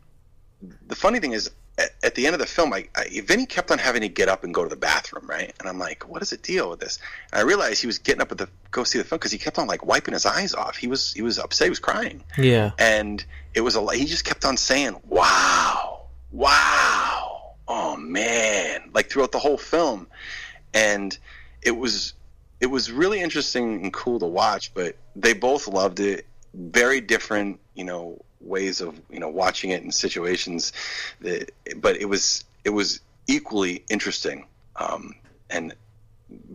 [0.86, 3.70] the funny thing is, at, at, the end of the film, I, I, Vinny kept
[3.70, 5.52] on having to get up and go to the bathroom, right?
[5.58, 6.98] And I'm like, what is the deal with this?
[7.32, 9.38] And I realized he was getting up at the go see the film because he
[9.38, 10.76] kept on like wiping his eyes off.
[10.76, 11.66] He was he was upset.
[11.66, 12.22] He was crying.
[12.38, 12.72] Yeah.
[12.78, 19.32] And it was a he just kept on saying, "Wow, wow, oh man!" Like throughout
[19.32, 20.06] the whole film,
[20.72, 21.16] and
[21.62, 22.14] it was
[22.60, 24.72] it was really interesting and cool to watch.
[24.74, 26.26] But they both loved it.
[26.54, 30.72] Very different, you know, ways of you know watching it in situations
[31.20, 35.14] that but it was it was equally interesting um,
[35.50, 35.74] and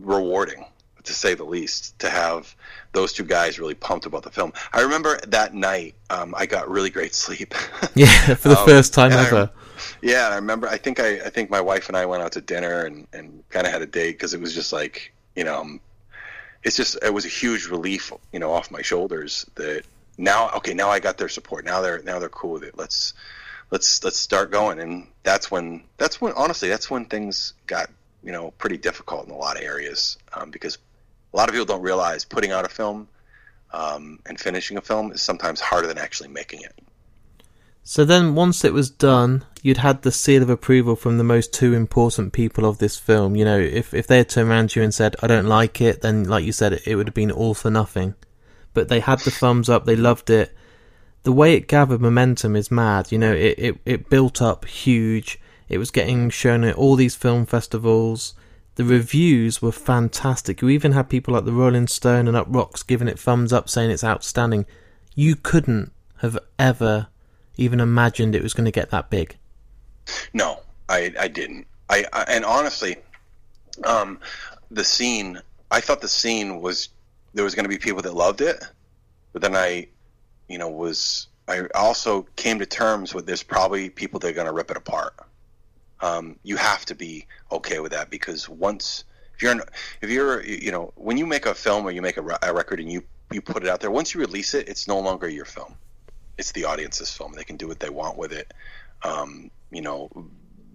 [0.00, 0.64] rewarding
[1.04, 2.54] to say the least to have
[2.92, 4.52] those two guys really pumped about the film.
[4.72, 7.54] I remember that night um, i got really great sleep.
[7.94, 9.48] Yeah for the um, first time ever I,
[10.02, 12.40] yeah i remember i think i i think my wife and i went out to
[12.40, 15.60] dinner and and kind of had a date because it was just like you know
[15.60, 15.80] um,
[16.62, 19.84] it's just it was a huge relief you know off my shoulders that
[20.20, 23.14] now okay now i got their support now they're now they're cool with it let's
[23.70, 27.90] let's let's start going and that's when that's when honestly that's when things got
[28.22, 30.78] you know pretty difficult in a lot of areas um, because
[31.32, 33.08] a lot of people don't realize putting out a film
[33.72, 36.78] um, and finishing a film is sometimes harder than actually making it.
[37.82, 41.52] So then, once it was done, you'd had the seal of approval from the most
[41.52, 43.36] two important people of this film.
[43.36, 45.80] You know, if if they had turned around to you and said, "I don't like
[45.80, 48.14] it," then, like you said, it, it would have been all for nothing.
[48.72, 50.54] But they had the thumbs up; they loved it.
[51.22, 53.12] The way it gathered momentum is mad.
[53.12, 55.38] You know, it it, it built up huge.
[55.68, 58.34] It was getting shown at all these film festivals.
[58.76, 60.62] The reviews were fantastic.
[60.62, 63.90] You even had people like the Rolling Stone and Uproxx giving it thumbs up, saying
[63.90, 64.66] it's outstanding.
[65.14, 67.08] You couldn't have ever
[67.56, 69.36] even imagined it was going to get that big.
[70.32, 71.66] No, I, I didn't.
[71.88, 72.96] I, I and honestly,
[73.84, 74.18] um,
[74.70, 75.40] the scene.
[75.70, 76.88] I thought the scene was
[77.34, 78.62] there was going to be people that loved it,
[79.32, 79.88] but then I,
[80.48, 84.46] you know, was I also came to terms with there's probably people that are going
[84.46, 85.14] to rip it apart.
[86.00, 89.60] Um, you have to be okay with that because once if you're
[90.00, 92.80] if you're you know when you make a film or you make a, a record
[92.80, 95.44] and you you put it out there once you release it it's no longer your
[95.44, 95.76] film
[96.40, 97.34] it's the audience's film.
[97.34, 98.52] They can do what they want with it.
[99.02, 100.10] Um, you know,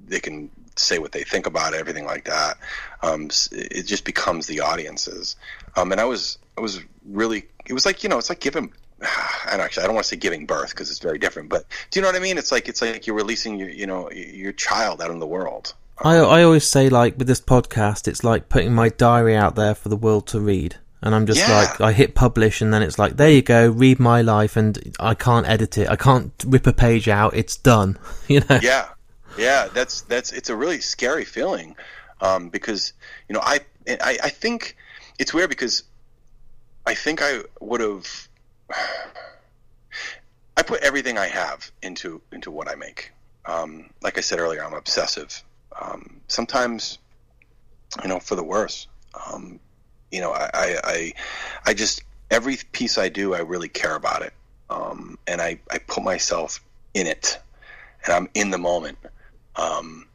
[0.07, 2.57] they can say what they think about it, everything like that.
[3.01, 5.35] Um, it just becomes the audience's.
[5.75, 8.71] Um, and I was, I was really, it was like, you know, it's like giving,
[9.01, 11.99] and actually, I don't want to say giving birth because it's very different, but do
[11.99, 12.37] you know what I mean?
[12.37, 15.73] It's like, it's like you're releasing your, you know, your child out in the world.
[15.99, 19.75] I, I always say like with this podcast, it's like putting my diary out there
[19.75, 21.53] for the world to read and I'm just yeah.
[21.53, 24.95] like I hit publish and then it's like there you go read my life and
[24.99, 28.89] I can't edit it I can't rip a page out it's done you know yeah
[29.37, 31.75] yeah that's that's it's a really scary feeling
[32.21, 32.93] um, because
[33.29, 34.75] you know I, I I think
[35.19, 35.83] it's weird because
[36.85, 38.27] I think I would have
[40.57, 43.11] I put everything I have into into what I make.
[43.45, 45.43] Um, like I said earlier I'm obsessive.
[45.79, 46.99] Um, sometimes
[48.03, 48.87] you know for the worse.
[49.27, 49.59] Um,
[50.11, 50.49] you know, I,
[50.83, 51.13] I,
[51.65, 54.33] I just every piece I do, I really care about it,
[54.69, 57.37] um, and I, I put myself in it,
[58.05, 58.97] and I'm in the moment.
[59.55, 60.07] Um,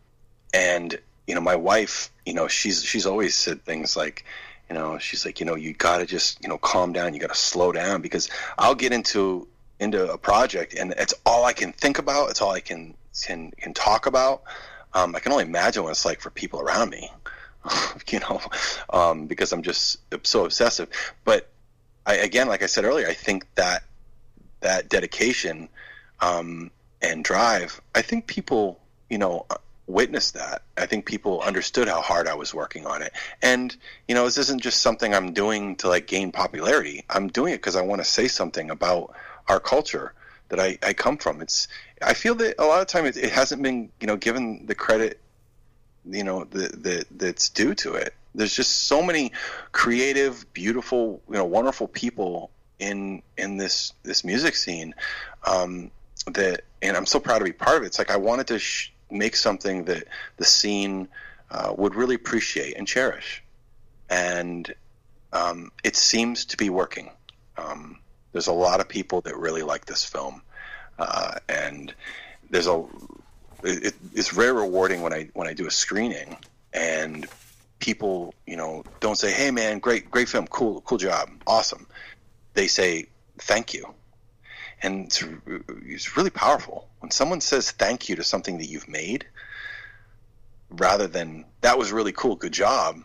[0.54, 4.24] and you know, my wife, you know, she's she's always said things like,
[4.70, 7.20] you know, she's like, you know, you got to just you know calm down, you
[7.20, 9.48] got to slow down because I'll get into
[9.80, 13.50] into a project and it's all I can think about, it's all I can can
[13.50, 14.42] can talk about.
[14.94, 17.11] Um, I can only imagine what it's like for people around me.
[18.09, 18.40] you know,
[18.90, 20.88] um, because I'm just so obsessive.
[21.24, 21.48] But
[22.06, 23.83] I, again, like I said earlier, I think that
[24.61, 25.68] that dedication
[26.20, 26.70] um,
[27.02, 29.46] and drive, I think people, you know,
[29.92, 30.62] witnessed that.
[30.76, 33.12] I think people understood how hard I was working on it.
[33.42, 33.74] And,
[34.09, 37.05] you know, this isn't just something I'm doing to like gain popularity.
[37.09, 39.14] I'm doing it because I want to say something about
[39.48, 40.12] our culture
[40.48, 41.40] that I, I come from.
[41.40, 41.68] It's,
[42.03, 44.74] I feel that a lot of time it, it hasn't been, you know, given the
[44.74, 45.20] credit
[46.09, 48.14] you know that that's due to it.
[48.35, 49.33] There's just so many
[49.72, 54.94] creative, beautiful, you know, wonderful people in in this this music scene
[55.44, 55.90] um,
[56.26, 57.87] that, and I'm so proud to be part of it.
[57.87, 60.05] It's like I wanted to sh- make something that
[60.37, 61.09] the scene
[61.51, 63.42] uh, would really appreciate and cherish,
[64.09, 64.73] and
[65.33, 67.11] um, it seems to be working.
[67.57, 67.99] Um,
[68.33, 70.42] there's a lot of people that really like this film,
[70.99, 71.92] uh, and
[72.51, 72.85] there's a
[73.62, 76.37] it, it's very rewarding when I when I do a screening
[76.73, 77.27] and
[77.79, 80.46] people you know don't say hey man great great film.
[80.46, 81.31] Cool cool job.
[81.46, 81.87] Awesome.
[82.55, 83.07] They say
[83.38, 83.94] thank you.
[84.83, 85.23] And it's,
[85.85, 89.26] it's really powerful when someone says thank you to something that you've made
[90.70, 93.02] rather than that was really cool good job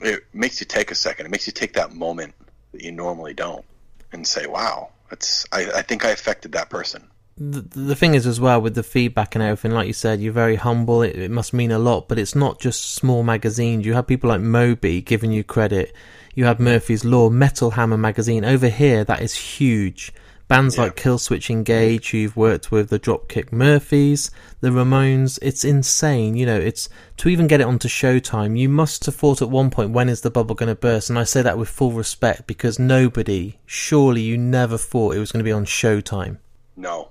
[0.00, 1.26] it makes you take a second.
[1.26, 2.34] It makes you take that moment
[2.72, 3.64] that you normally don't
[4.12, 7.08] and say wow that's I, I think i affected that person.
[7.36, 10.32] The, the thing is as well with the feedback and everything like you said you're
[10.32, 11.02] very humble.
[11.02, 13.86] It, it, must mean a lot but it's not just small magazines.
[13.86, 15.94] You have people like moby giving you credit.
[16.34, 18.44] You have murphy's law metal hammer magazine.
[18.44, 20.12] Over here that is huge
[20.48, 20.84] bands yeah.
[20.84, 24.30] like killswitch engage who you've worked with the dropkick murphys
[24.60, 29.06] the ramones it's insane you know it's to even get it onto showtime you must
[29.06, 31.42] have thought at one point when is the bubble going to burst and i say
[31.42, 35.52] that with full respect because nobody surely you never thought it was going to be
[35.52, 36.38] on showtime
[36.76, 37.10] no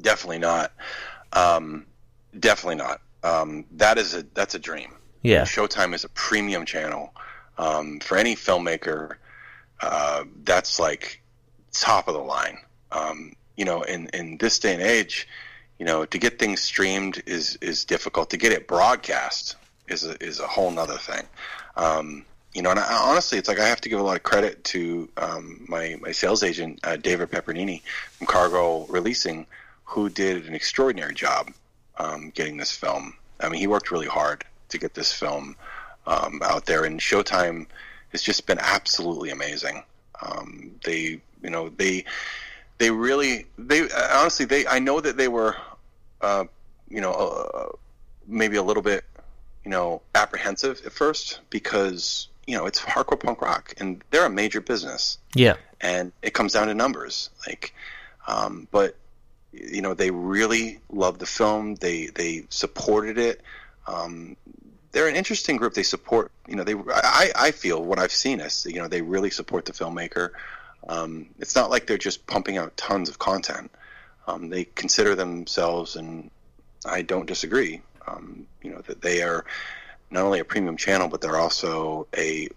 [0.00, 0.72] definitely not.
[1.32, 1.86] Um,
[2.38, 3.00] definitely not.
[3.22, 4.94] Um, that is a that's a dream.
[5.22, 7.12] Yeah, Showtime is a premium channel
[7.58, 9.16] um, for any filmmaker.
[9.80, 11.22] Uh, that's like
[11.72, 12.58] top of the line.
[12.92, 15.28] Um, you know, in in this day and age,
[15.78, 18.30] you know, to get things streamed is is difficult.
[18.30, 19.56] To get it broadcast
[19.88, 21.24] is a, is a whole nother thing.
[21.76, 22.24] Um,
[22.54, 24.64] you know, and I, honestly, it's like I have to give a lot of credit
[24.64, 27.82] to um, my my sales agent, uh, David Piperni
[28.12, 29.46] from Cargo Releasing,
[29.84, 31.52] who did an extraordinary job
[31.98, 33.14] um, getting this film.
[33.40, 35.56] I mean, he worked really hard, to get this film
[36.06, 36.84] um, out there.
[36.84, 37.66] And Showtime
[38.10, 39.82] has just been absolutely amazing.
[40.20, 42.04] Um, they, you know, they
[42.78, 45.56] they really they honestly they I know that they were,
[46.20, 46.44] uh,
[46.88, 47.76] you know, uh,
[48.26, 49.04] maybe a little bit,
[49.64, 54.30] you know, apprehensive at first because you know it's hardcore punk rock and they're a
[54.30, 55.18] major business.
[55.34, 57.30] Yeah, and it comes down to numbers.
[57.46, 57.74] Like,
[58.26, 58.96] um, but
[59.52, 61.74] you know, they really loved the film.
[61.76, 63.42] They they supported it.
[63.86, 64.36] Um,
[64.92, 65.74] they're an interesting group.
[65.74, 69.02] They support, you know, they I, I feel what I've seen is, you know, they
[69.02, 70.30] really support the filmmaker.
[70.88, 73.70] Um, it's not like they're just pumping out tons of content.
[74.26, 76.30] Um, they consider themselves, and
[76.84, 79.44] I don't disagree, um, you know, that they are
[80.10, 82.48] not only a premium channel, but they're also a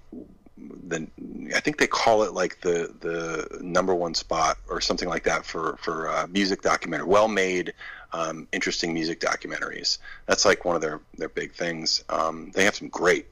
[0.87, 1.07] the
[1.55, 5.45] I think they call it like the the number one spot or something like that
[5.45, 7.73] for for uh, music documentary, well made,
[8.13, 9.97] um, interesting music documentaries.
[10.27, 12.03] That's like one of their their big things.
[12.09, 13.27] Um, they have some great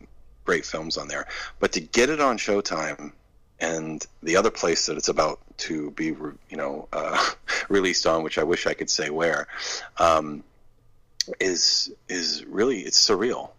[0.45, 1.27] great films on there,
[1.59, 3.11] but to get it on Showtime
[3.59, 7.29] and the other place that it's about to be you know uh,
[7.69, 9.47] released on, which I wish I could say where,
[9.97, 10.43] um,
[11.39, 13.51] is is really it's surreal.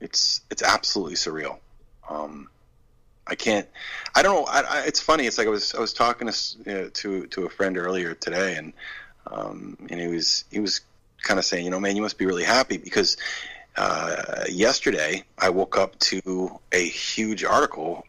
[0.00, 1.58] It's it's absolutely surreal.
[2.08, 2.48] Um,
[3.26, 3.68] I can't.
[4.14, 4.44] I don't know.
[4.44, 5.26] I, I, it's funny.
[5.26, 8.56] It's like I was I was talking to know, to to a friend earlier today,
[8.56, 8.72] and
[9.26, 10.80] um, and he was he was
[11.22, 13.16] kind of saying, you know, man, you must be really happy because
[13.76, 18.04] uh, yesterday I woke up to a huge article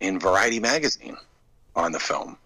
[0.00, 1.16] in Variety magazine
[1.74, 2.36] on the film,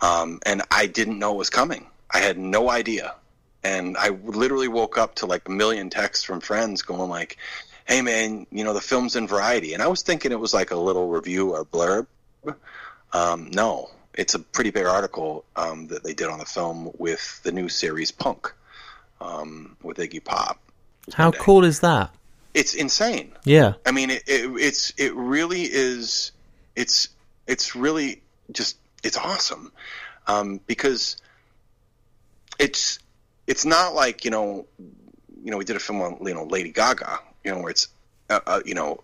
[0.00, 1.86] um, and I didn't know it was coming.
[2.10, 3.14] I had no idea,
[3.62, 7.36] and I literally woke up to like a million texts from friends going like,
[7.86, 10.70] hey man, you know the film's in Variety, and I was thinking it was like
[10.70, 12.06] a little review or blurb.
[13.12, 17.40] Um, no, it's a pretty big article um, that they did on the film with
[17.42, 18.52] the new series Punk
[19.20, 20.58] um, with Iggy Pop.
[21.14, 22.14] How cool is that?
[22.54, 23.32] It's insane.
[23.44, 26.32] Yeah, I mean, it, it, it's it really is.
[26.76, 27.08] It's
[27.46, 29.72] it's really just it's awesome
[30.26, 31.16] um, because
[32.58, 32.98] it's
[33.46, 34.66] it's not like you know
[35.42, 37.88] you know we did a film on you know Lady Gaga you know, where it's,
[38.28, 39.00] uh, uh, you know,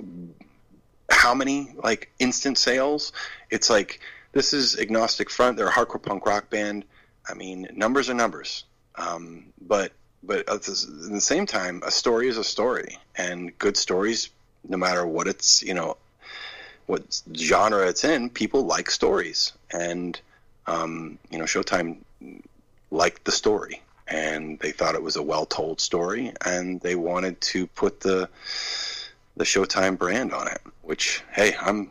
[1.11, 3.13] how many like instant sales?
[3.51, 4.01] It's like
[4.33, 5.57] this is Agnostic Front.
[5.57, 6.85] They're a hardcore punk rock band.
[7.29, 8.65] I mean, numbers are numbers.
[8.97, 9.93] Um, but
[10.23, 14.31] but at the same time, a story is a story, and good stories,
[14.69, 15.97] no matter what it's you know,
[16.87, 20.19] what genre it's in, people like stories, and
[20.67, 21.99] um, you know, Showtime
[22.91, 27.41] liked the story, and they thought it was a well told story, and they wanted
[27.43, 28.29] to put the
[29.37, 30.61] the Showtime brand on it.
[30.83, 31.91] Which, hey, I'm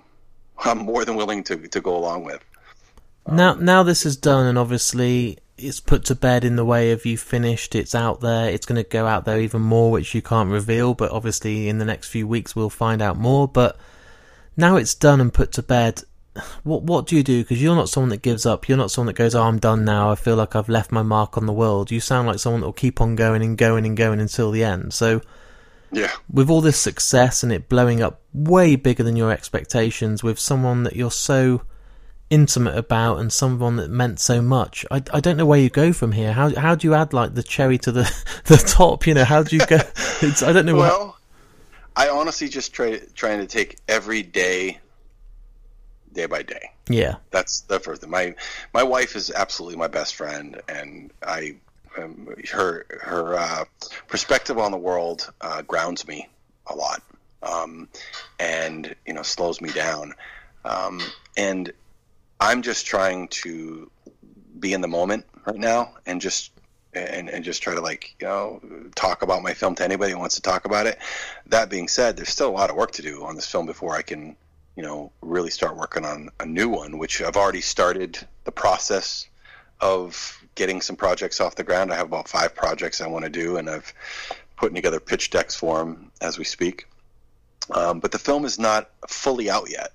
[0.63, 2.41] I'm more than willing to to go along with.
[3.27, 7.05] Now, now this is done, and obviously it's put to bed in the way of
[7.05, 7.75] you finished.
[7.75, 8.49] It's out there.
[8.49, 10.93] It's going to go out there even more, which you can't reveal.
[10.93, 13.47] But obviously, in the next few weeks, we'll find out more.
[13.47, 13.77] But
[14.57, 16.03] now it's done and put to bed
[16.63, 17.43] what what do you do?
[17.43, 18.67] Because you're not someone that gives up.
[18.67, 20.11] You're not someone that goes, "Oh, I'm done now.
[20.11, 22.67] I feel like I've left my mark on the world." You sound like someone that
[22.67, 24.93] will keep on going and going and going until the end.
[24.93, 25.21] So,
[25.91, 30.37] yeah, with all this success and it blowing up way bigger than your expectations, with
[30.37, 31.61] someone that you're so
[32.29, 35.93] intimate about and someone that meant so much, I, I don't know where you go
[35.93, 36.33] from here.
[36.33, 38.11] How how do you add like the cherry to the
[38.45, 39.07] the top?
[39.07, 39.77] You know, how do you go?
[40.21, 40.75] It's, I don't know.
[40.75, 41.14] Well.
[41.95, 44.79] I honestly just try trying to take every day
[46.13, 46.71] day by day.
[46.89, 48.09] Yeah, that's the first thing.
[48.09, 48.35] My
[48.73, 51.55] my wife is absolutely my best friend, and I
[51.97, 53.65] um, her her uh,
[54.07, 56.27] perspective on the world uh, grounds me
[56.67, 57.01] a lot,
[57.43, 57.87] um,
[58.39, 60.13] and you know slows me down,
[60.63, 61.01] um,
[61.37, 61.71] and
[62.39, 63.89] I'm just trying to
[64.59, 66.51] be in the moment right now and just
[66.95, 68.61] and, and just try to like you know
[68.95, 70.97] talk about my film to anybody who wants to talk about it.
[71.47, 73.95] That being said, there's still a lot of work to do on this film before
[73.95, 74.35] I can
[74.75, 79.27] you know, really start working on a new one, which I've already started the process
[79.79, 81.91] of getting some projects off the ground.
[81.91, 83.93] I have about five projects I want to do, and I've
[84.57, 86.87] putting together pitch decks for them as we speak.
[87.71, 89.91] Um, but the film is not fully out yet.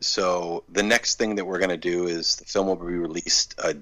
[0.00, 3.54] So the next thing that we're going to do is the film will be released
[3.58, 3.74] uh,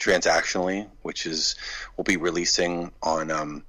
[0.00, 1.54] transactionally, which is
[1.96, 3.62] we'll be releasing on um,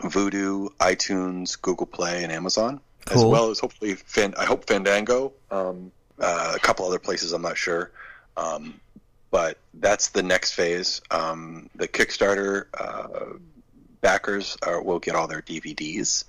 [0.00, 3.18] Vudu, iTunes, Google Play, and Amazon cool.
[3.18, 7.42] as well as hopefully Fan, I hope Fandango, um, uh, a couple other places I'm
[7.42, 7.90] not sure,
[8.36, 8.80] um,
[9.30, 11.00] but that's the next phase.
[11.10, 13.38] Um, the Kickstarter uh,
[14.00, 16.24] backers are, will get all their DVDs,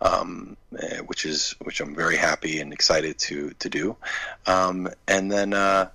[0.00, 3.96] um, eh, which is which I'm very happy and excited to to do,
[4.46, 5.88] um, and then uh,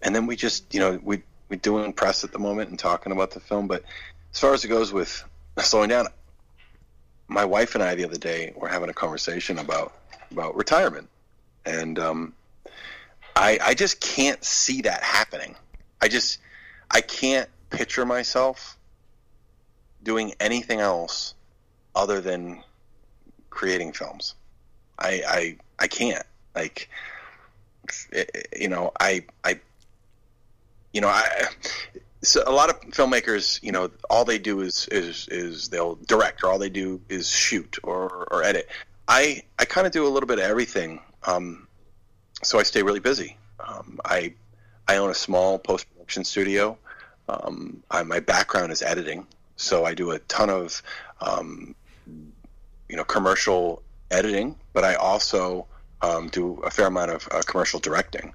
[0.00, 3.12] and then we just you know we we're doing press at the moment and talking
[3.12, 3.84] about the film, but
[4.32, 5.22] as far as it goes with
[5.58, 6.06] slowing down,
[7.28, 9.92] my wife and I the other day were having a conversation about
[10.30, 11.10] about retirement,
[11.66, 12.32] and um,
[13.36, 15.54] I I just can't see that happening.
[16.00, 16.38] I just
[16.90, 18.78] I can't picture myself
[20.02, 21.34] doing anything else
[21.94, 22.64] other than
[23.50, 24.34] creating films.
[24.98, 26.24] I I I can't
[26.54, 26.88] like
[28.56, 29.60] you know I I
[30.92, 31.48] you know I
[32.22, 36.42] so a lot of filmmakers, you know, all they do is is is they'll direct,
[36.42, 38.68] or all they do is shoot or or edit.
[39.08, 41.66] I I kind of do a little bit of everything, um,
[42.42, 43.36] so I stay really busy.
[43.60, 44.34] Um, I
[44.86, 46.78] I own a small post production studio.
[47.28, 49.26] Um, I, my background is editing,
[49.56, 50.82] so I do a ton of
[51.20, 51.74] um,
[52.88, 53.82] you know commercial
[54.12, 55.66] editing, but I also
[56.02, 58.34] um, do a fair amount of uh, commercial directing.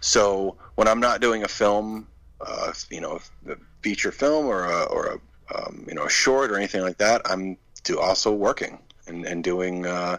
[0.00, 2.06] So when I'm not doing a film
[2.40, 5.20] uh, you know a feature film or a, or a
[5.54, 9.44] um, you know a short or anything like that, I'm do also working and, and
[9.44, 10.18] doing uh,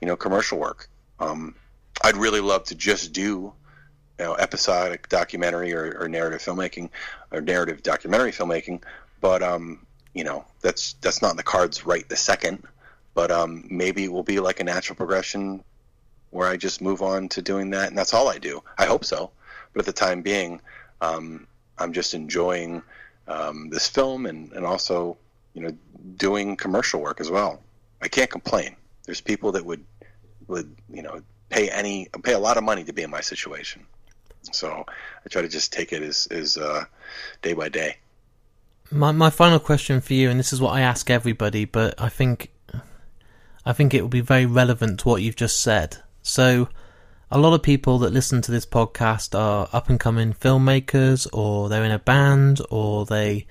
[0.00, 0.88] you know commercial work.
[1.18, 1.54] Um,
[2.02, 3.52] I'd really love to just do
[4.18, 6.90] you know episodic documentary or, or narrative filmmaking
[7.30, 8.82] or narrative documentary filmmaking,
[9.20, 12.64] but um, you know that's that's not in the cards right this second.
[13.12, 15.64] But um, maybe it will be like a natural progression
[16.30, 18.62] where I just move on to doing that, and that's all I do.
[18.78, 19.30] I hope so.
[19.72, 20.60] But at the time being,
[21.00, 21.46] um,
[21.78, 22.82] I'm just enjoying
[23.28, 25.16] um, this film and, and also,
[25.54, 25.76] you know,
[26.16, 27.60] doing commercial work as well.
[28.02, 28.76] I can't complain.
[29.04, 29.84] There's people that would
[30.46, 33.86] would you know pay any pay a lot of money to be in my situation.
[34.52, 36.84] So I try to just take it as as uh,
[37.42, 37.96] day by day.
[38.90, 42.08] My my final question for you, and this is what I ask everybody, but I
[42.08, 42.50] think
[43.64, 45.98] I think it will be very relevant to what you've just said.
[46.22, 46.68] So
[47.30, 51.68] a lot of people that listen to this podcast are up and coming filmmakers or
[51.68, 53.46] they're in a band or they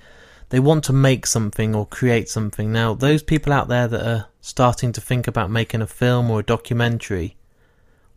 [0.50, 2.72] they want to make something or create something.
[2.72, 6.40] Now, those people out there that are starting to think about making a film or
[6.40, 7.36] a documentary,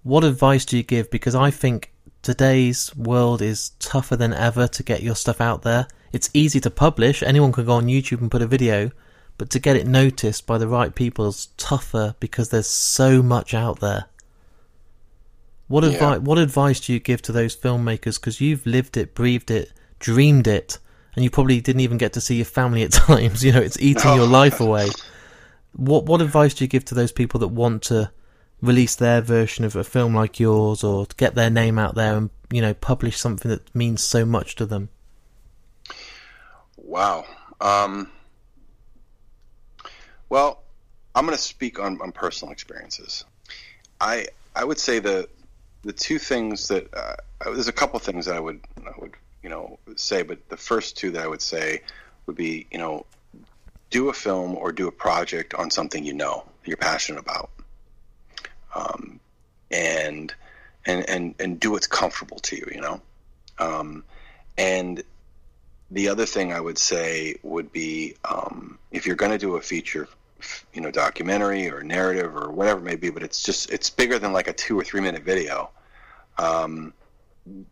[0.01, 1.11] what advice do you give?
[1.11, 1.93] Because I think
[2.23, 5.87] today's world is tougher than ever to get your stuff out there.
[6.11, 8.91] It's easy to publish, anyone can go on YouTube and put a video,
[9.37, 13.53] but to get it noticed by the right people is tougher because there's so much
[13.53, 14.05] out there.
[15.73, 16.17] What advice?
[16.17, 16.17] Yeah.
[16.19, 18.19] What advice do you give to those filmmakers?
[18.19, 20.77] Because you've lived it, breathed it, dreamed it,
[21.15, 23.43] and you probably didn't even get to see your family at times.
[23.43, 24.89] You know, it's eating your life away.
[25.75, 28.11] What What advice do you give to those people that want to
[28.61, 32.17] release their version of a film like yours, or to get their name out there
[32.17, 34.89] and you know publish something that means so much to them?
[36.77, 37.25] Wow.
[37.59, 38.11] Um,
[40.29, 40.61] well,
[41.15, 43.25] I'm going to speak on, on personal experiences.
[43.99, 45.27] I I would say the
[45.83, 47.15] the two things that uh,
[47.45, 50.97] there's a couple things that I would I would you know say, but the first
[50.97, 51.81] two that I would say
[52.25, 53.05] would be you know
[53.89, 57.51] do a film or do a project on something you know you're passionate about,
[58.73, 59.19] um,
[59.71, 60.33] and
[60.85, 63.01] and and and do what's comfortable to you, you know,
[63.59, 64.03] um,
[64.57, 65.03] and
[65.91, 69.61] the other thing I would say would be um, if you're going to do a
[69.61, 70.07] feature
[70.73, 74.19] you know documentary or narrative or whatever it may be, but it's just it's bigger
[74.19, 75.69] than like a two or three minute video.
[76.37, 76.93] Um,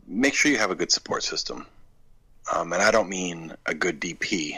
[0.08, 1.66] make sure you have a good support system,
[2.54, 4.58] um, and I don't mean a good DP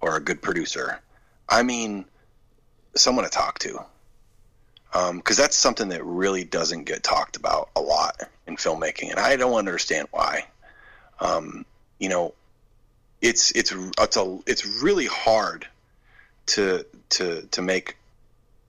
[0.00, 1.00] or a good producer.
[1.48, 2.04] I mean
[2.94, 3.84] someone to talk to,
[4.92, 9.18] because um, that's something that really doesn't get talked about a lot in filmmaking, and
[9.18, 10.46] I don't understand why.
[11.20, 11.64] Um,
[11.98, 12.34] you know,
[13.20, 15.66] it's it's it's a it's really hard
[16.46, 17.96] to to to make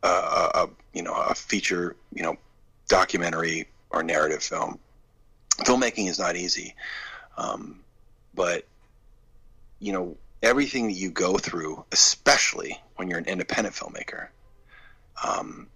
[0.03, 2.37] a, a, you know a feature you know
[2.87, 4.79] documentary or narrative film.
[5.59, 6.75] Filmmaking is not easy,
[7.37, 7.79] um,
[8.35, 8.65] but
[9.79, 14.27] you know everything that you go through, especially when you're an independent filmmaker,
[15.23, 15.67] um,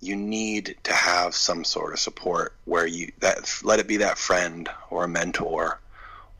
[0.00, 4.18] you need to have some sort of support where you that let it be that
[4.18, 5.80] friend or a mentor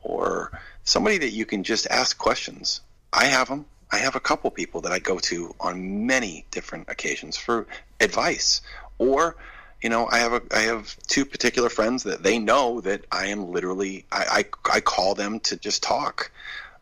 [0.01, 2.81] or somebody that you can just ask questions.
[3.13, 3.65] I have them.
[3.91, 7.67] I have a couple people that I go to on many different occasions for
[7.99, 8.61] advice,
[8.97, 9.35] or
[9.81, 13.27] you know, I have a I have two particular friends that they know that I
[13.27, 16.31] am literally I I, I call them to just talk,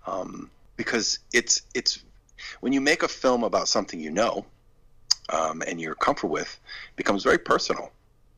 [0.05, 2.03] um, because it's it's
[2.59, 4.45] when you make a film about something you know,
[5.29, 6.59] um, and you're comfortable with,
[6.91, 7.91] it becomes very personal.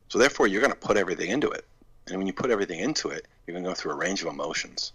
[0.10, 1.66] So therefore, you're going to put everything into it,
[2.08, 4.28] and when you put everything into it, you're going to go through a range of
[4.28, 4.94] emotions.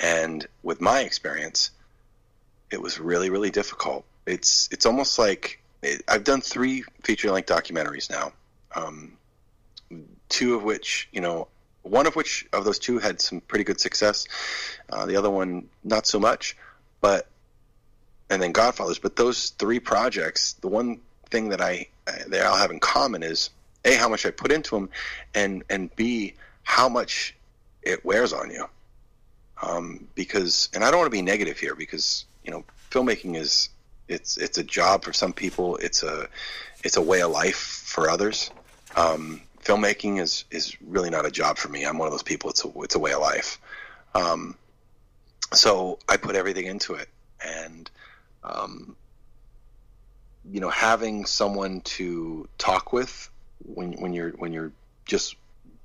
[0.00, 1.72] And with my experience,
[2.70, 4.04] it was really really difficult.
[4.26, 8.32] It's it's almost like it, I've done three feature length documentaries now,
[8.74, 9.16] um,
[10.28, 11.48] two of which you know
[11.82, 14.26] one of which of those two had some pretty good success,
[14.90, 16.56] uh, the other one not so much,
[17.00, 17.26] but
[18.30, 18.98] and then Godfathers.
[18.98, 21.00] But those three projects, the one
[21.30, 21.88] thing that I
[22.26, 23.50] they all have in common is
[23.84, 24.90] a how much I put into them,
[25.34, 27.34] and and b how much
[27.82, 28.66] it wears on you.
[29.60, 33.68] Um, because, and I don't want to be negative here, because you know, filmmaking is
[34.08, 35.76] it's it's a job for some people.
[35.76, 36.28] It's a
[36.82, 38.50] it's a way of life for others.
[38.96, 41.84] Um, filmmaking is is really not a job for me.
[41.84, 42.48] I'm one of those people.
[42.48, 43.60] It's a it's a way of life.
[44.14, 44.56] Um,
[45.52, 47.10] so I put everything into it,
[47.44, 47.90] and
[48.42, 48.96] um,
[50.50, 53.28] you know, having someone to talk with
[53.66, 54.72] when when you're when you're
[55.04, 55.36] just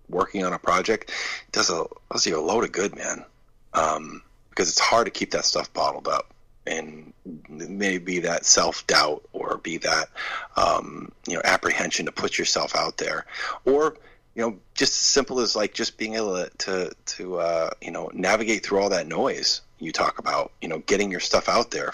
[0.08, 1.12] working on a project
[1.52, 3.26] does a does you a load of good, man.
[3.74, 6.33] Um, because it's hard to keep that stuff bottled up
[6.66, 7.14] and
[7.50, 10.10] maybe that self doubt or be that
[10.56, 13.26] um, you know apprehension to put yourself out there,
[13.66, 13.96] or
[14.36, 18.10] you know just as simple as like just being able to to, uh, you know
[18.14, 21.94] navigate through all that noise you talk about, you know, getting your stuff out there,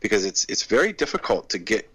[0.00, 1.88] because it's it's very difficult to get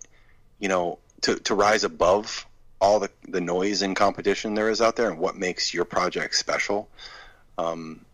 [0.59, 2.45] you know to to rise above
[2.79, 6.35] all the the noise and competition there is out there and what makes your project
[6.35, 6.87] special.
[7.57, 8.05] Um,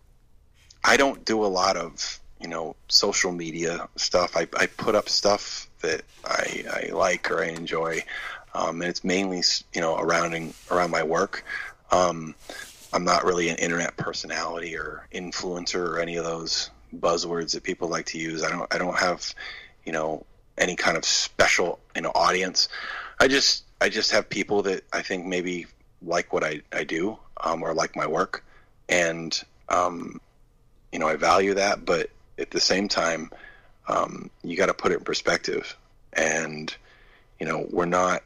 [0.83, 4.35] I don't do a lot of you know social media stuff.
[4.35, 8.03] I, I put up stuff that I, I like or I enjoy,
[8.53, 11.43] um, and it's mainly you know around around my work.
[11.91, 12.35] Um,
[12.93, 17.87] I'm not really an internet personality or influencer or any of those buzzwords that people
[17.87, 18.43] like to use.
[18.43, 19.33] I don't I don't have
[19.85, 20.25] you know
[20.57, 22.69] any kind of special you know audience.
[23.19, 25.67] I just I just have people that I think maybe
[26.01, 28.43] like what I, I do um, or like my work,
[28.87, 30.19] and um,
[30.91, 31.85] you know I value that.
[31.85, 32.09] But
[32.39, 33.31] at the same time,
[33.87, 35.75] um, you got to put it in perspective.
[36.13, 36.73] And
[37.39, 38.23] you know, we're not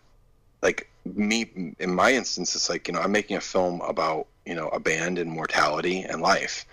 [0.62, 1.74] like me.
[1.80, 4.80] In my instance, it's like you know, I'm making a film about you know a
[4.80, 6.66] band and mortality and life.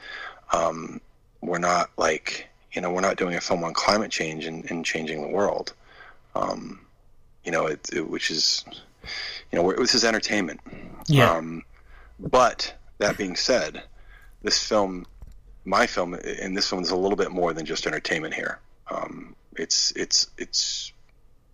[0.52, 1.00] Um,
[1.40, 4.84] we're not like you know, we're not doing a film on climate change and, and
[4.84, 5.72] changing the world.
[6.34, 6.80] Um,
[7.44, 8.64] you know, it, it, which is,
[9.50, 10.60] you know, this is entertainment.
[11.06, 11.32] Yeah.
[11.32, 11.64] Um,
[12.18, 13.82] but that being said,
[14.42, 15.06] this film
[15.64, 18.58] my film in this is a little bit more than just entertainment here.
[18.90, 20.92] Um, it's it's it's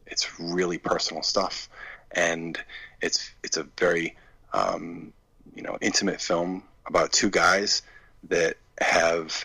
[0.06, 1.68] it's really personal stuff,
[2.12, 2.58] and
[3.00, 4.16] it's it's a very
[4.52, 5.12] um,
[5.54, 7.82] you know intimate film about two guys
[8.28, 9.44] that have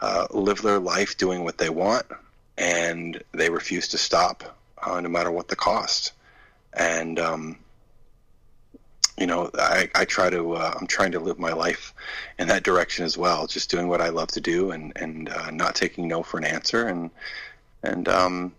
[0.00, 2.06] uh, lived their life doing what they want,
[2.56, 6.12] and they refuse to stop uh, no matter what the cost.
[6.72, 7.58] And um,
[9.18, 11.92] you know, I, I try to, uh, I'm trying to live my life
[12.38, 15.50] in that direction as well, just doing what I love to do and, and uh,
[15.50, 17.10] not taking no for an answer and,
[17.82, 18.52] and um,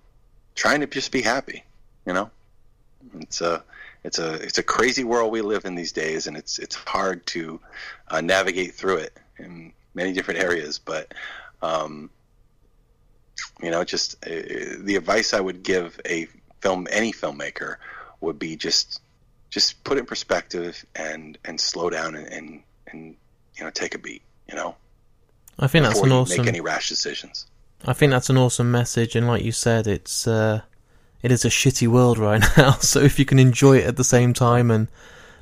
[0.56, 1.64] trying to just be happy,
[2.06, 2.30] you know?
[3.22, 3.64] It's a,
[4.04, 7.26] it's a, it's a crazy world we live in these days and it's, it's hard
[7.28, 7.60] to
[8.10, 11.14] uh, navigate through it in many different areas, but,
[11.62, 12.10] um,
[13.62, 14.30] you know, just uh,
[14.80, 16.28] the advice I would give a
[16.60, 17.78] film, any filmmaker
[18.20, 19.02] would be just
[19.50, 23.16] just put it in perspective and and slow down and and, and
[23.58, 24.22] you know take a beat.
[24.48, 24.76] You know,
[25.60, 26.38] I think that's an awesome.
[26.40, 27.46] Make any rash decisions.
[27.86, 30.62] I think that's an awesome message, and like you said, it's uh,
[31.22, 32.72] it is a shitty world right now.
[32.74, 34.88] So if you can enjoy it at the same time and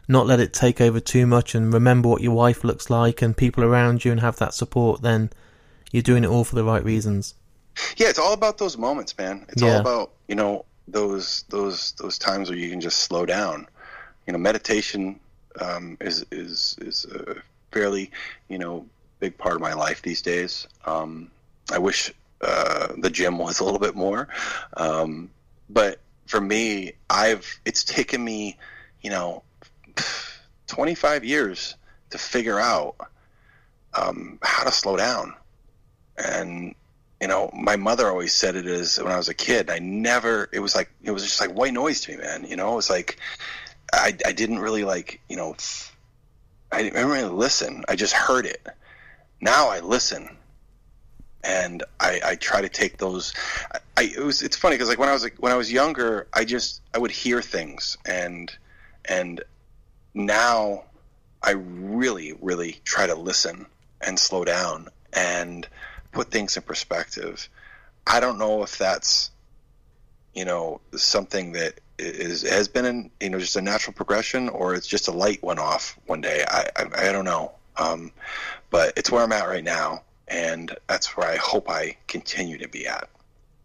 [0.08, 3.36] not let it take over too much, and remember what your wife looks like and
[3.36, 5.30] people around you, and have that support, then
[5.92, 7.34] you're doing it all for the right reasons.
[7.96, 9.46] Yeah, it's all about those moments, man.
[9.50, 9.76] It's yeah.
[9.76, 13.68] all about you know those those those times where you can just slow down
[14.28, 15.20] you know, meditation
[15.60, 18.12] um, is is is a fairly
[18.50, 18.86] you know
[19.20, 20.68] big part of my life these days.
[20.86, 21.32] Um,
[21.72, 24.28] I wish uh, the gym was a little bit more,
[24.76, 25.32] um,
[25.70, 28.58] but for me, I've it's taken me
[29.02, 29.44] you know
[30.68, 31.76] 25 years
[32.10, 32.96] to figure out
[33.94, 35.34] um, how to slow down,
[36.18, 36.76] and
[37.22, 39.70] you know, my mother always said it is when I was a kid.
[39.72, 40.50] I never.
[40.52, 42.46] It was like it was just like white noise to me, man.
[42.48, 43.18] You know, it was like
[43.94, 45.56] I, I didn't really like, you know,
[46.72, 47.86] I didn't really listen.
[47.88, 48.66] I just heard it.
[49.40, 50.36] Now I listen,
[51.44, 53.34] and I, I try to take those.
[53.96, 56.28] I, it was it's funny because like when I was like, when I was younger,
[56.34, 58.52] I just I would hear things and
[59.06, 59.44] and
[60.14, 60.84] now
[61.42, 63.68] I really really try to listen
[64.02, 65.68] and slow down and
[66.12, 67.48] put things in perspective.
[68.06, 69.32] I don't know if that's
[70.34, 74.76] you know something that is has been an, you know just a natural progression or
[74.76, 76.44] it's just a light went off one day.
[76.48, 77.52] I i, I don't know.
[77.78, 78.12] Um,
[78.70, 82.68] but it's where i'm at right now and that's where i hope i continue to
[82.68, 83.08] be at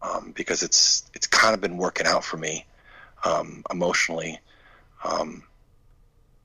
[0.02, 2.66] um, because it's it's kind of been working out for me
[3.24, 4.40] um, emotionally
[5.04, 5.44] um,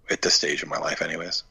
[0.10, 1.44] at this stage of my life anyways.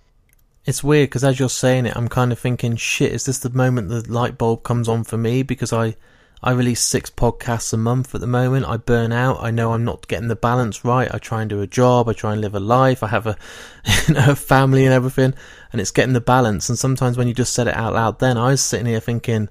[0.64, 3.50] It's weird because as you're saying it i'm kind of thinking shit is this the
[3.50, 5.42] moment the light bulb comes on for me?
[5.42, 5.96] Because i
[6.42, 8.66] I release six podcasts a month at the moment.
[8.66, 9.38] I burn out.
[9.42, 11.12] I know I'm not getting the balance right.
[11.12, 12.08] I try and do a job.
[12.08, 13.02] I try and live a life.
[13.02, 13.36] I have a,
[14.08, 15.34] you know, a family and everything,
[15.72, 16.68] and it's getting the balance.
[16.68, 19.48] And sometimes when you just said it out loud, then I was sitting here thinking,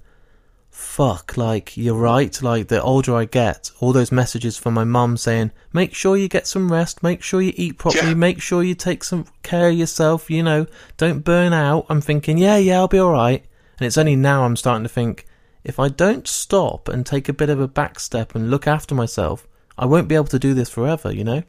[0.70, 2.42] fuck, like, you're right.
[2.42, 6.28] Like, the older I get, all those messages from my mum saying, make sure you
[6.28, 8.14] get some rest, make sure you eat properly, Yeah.
[8.14, 10.68] make sure you take some care of yourself, you know,
[10.98, 11.86] don't burn out.
[11.90, 13.44] I'm thinking, yeah, yeah, I'll be alright.
[13.80, 15.26] And it's only now I'm starting to think,
[15.66, 18.94] if I don't stop and take a bit of a back step and look after
[18.94, 19.48] myself,
[19.78, 21.44] I won't be able to do this forever, you know?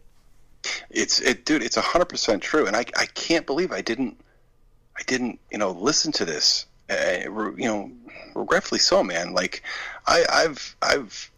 [0.91, 1.63] It's it, dude.
[1.63, 4.19] It's hundred percent true, and I I can't believe I didn't
[4.97, 6.67] I didn't you know listen to this.
[6.91, 7.93] Uh, you know,
[8.35, 9.33] regretfully so, man.
[9.33, 9.63] Like
[10.07, 11.31] I I've I've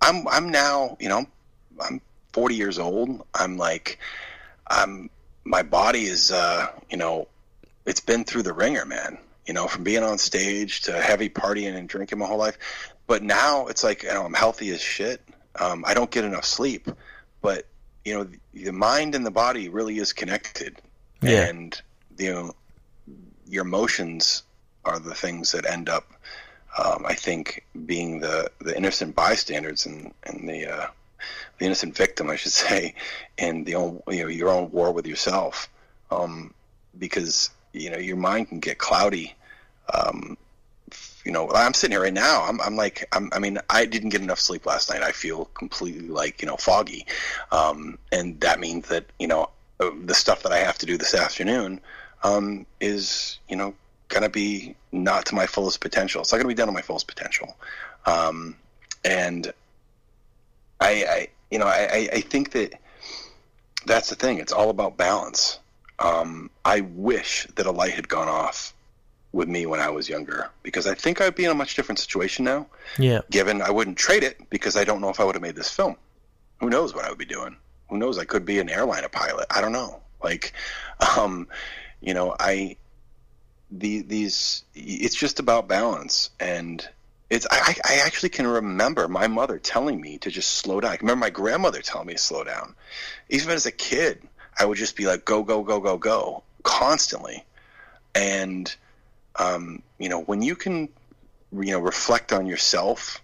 [0.00, 1.26] I'm I'm now you know
[1.80, 2.00] I'm
[2.32, 3.24] 40 years old.
[3.34, 3.98] I'm like
[4.68, 5.10] I'm
[5.42, 7.26] my body is uh you know
[7.86, 9.18] it's been through the ringer, man.
[9.48, 12.58] You know, from being on stage to heavy partying and drinking my whole life.
[13.06, 15.20] But now it's like you know I'm healthy as shit.
[15.58, 16.88] Um, I don't get enough sleep,
[17.40, 17.64] but
[18.04, 20.76] you know the, the mind and the body really is connected,
[21.22, 21.46] Yeah.
[21.48, 21.80] and
[22.18, 22.54] you know
[23.48, 24.42] your emotions
[24.84, 26.04] are the things that end up,
[26.76, 30.86] um, I think, being the the innocent bystanders and and the uh,
[31.58, 32.94] the innocent victim, I should say,
[33.38, 35.70] in the own you know your own war with yourself,
[36.10, 36.52] um,
[36.98, 39.34] because you know your mind can get cloudy.
[39.94, 40.36] Um,
[41.24, 42.44] you know, I'm sitting here right now.
[42.44, 45.02] I'm, I'm like, I'm, I mean, I didn't get enough sleep last night.
[45.02, 47.06] I feel completely like, you know, foggy.
[47.52, 51.14] Um, and that means that, you know, the stuff that I have to do this
[51.14, 51.80] afternoon,
[52.22, 53.74] um, is, you know,
[54.08, 56.22] going to be not to my fullest potential.
[56.22, 57.56] It's not going to be done to my fullest potential.
[58.06, 58.56] Um,
[59.04, 59.52] and
[60.80, 62.74] I, I, you know, I- I think that
[63.86, 64.38] that's the thing.
[64.38, 65.58] It's all about balance.
[65.98, 68.72] Um, I wish that a light had gone off
[69.38, 72.00] with me when I was younger because I think I'd be in a much different
[72.00, 72.66] situation now.
[72.98, 73.20] Yeah.
[73.30, 75.70] Given I wouldn't trade it because I don't know if I would have made this
[75.70, 75.96] film.
[76.60, 77.56] Who knows what I would be doing?
[77.88, 78.18] Who knows?
[78.18, 79.46] I could be an airline pilot.
[79.48, 80.00] I don't know.
[80.22, 80.52] Like,
[81.16, 81.48] um,
[82.02, 82.76] you know, I
[83.70, 86.88] the these it's just about balance and
[87.28, 90.92] it's I, I actually can remember my mother telling me to just slow down.
[90.92, 92.74] I remember my grandmother telling me to slow down.
[93.28, 94.20] Even as a kid,
[94.58, 97.44] I would just be like go go go go go constantly.
[98.14, 98.74] And
[99.38, 100.88] um, you know, when you can
[101.52, 103.22] you know reflect on yourself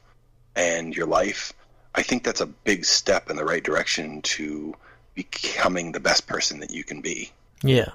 [0.57, 1.53] and your life,
[1.95, 4.75] I think that's a big step in the right direction to
[5.15, 7.31] becoming the best person that you can be.
[7.63, 7.91] Yeah.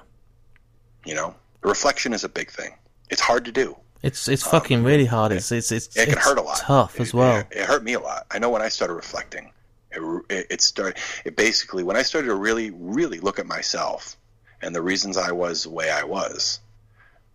[1.04, 2.74] You know, reflection is a big thing.
[3.10, 3.76] It's hard to do.
[4.02, 5.32] It's it's fucking really hard.
[5.32, 6.58] It's it's it's, It can it's hurt a lot.
[6.58, 7.38] tough as well.
[7.38, 8.26] It, it hurt me a lot.
[8.30, 9.52] I know when I started reflecting,
[9.90, 10.96] it, it, it started.
[11.24, 14.16] It basically when I started to really, really look at myself
[14.62, 16.60] and the reasons I was the way I was,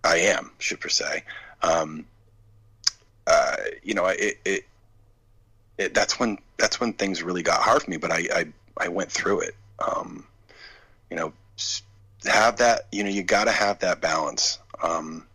[0.06, 1.24] I am, should per se.
[1.62, 2.06] Um,
[3.28, 4.66] uh, you know, it, it,
[5.78, 7.98] it, that's when that's when things really got hard for me.
[7.98, 8.46] But I, I,
[8.78, 9.56] I went through it.
[9.80, 10.26] Um,
[11.10, 11.34] you know,
[12.26, 12.88] have that.
[12.92, 14.60] You know, you got to have that balance.
[14.82, 15.26] Um,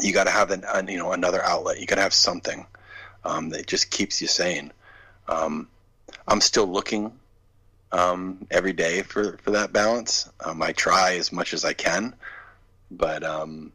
[0.00, 1.80] you got to have an, an, you know another outlet.
[1.80, 2.66] You got to have something
[3.24, 4.72] um, that just keeps you sane.
[5.28, 5.68] Um,
[6.28, 7.12] I'm still looking
[7.92, 10.30] um, every day for, for that balance.
[10.44, 12.14] Um, I try as much as I can,
[12.90, 13.72] but um,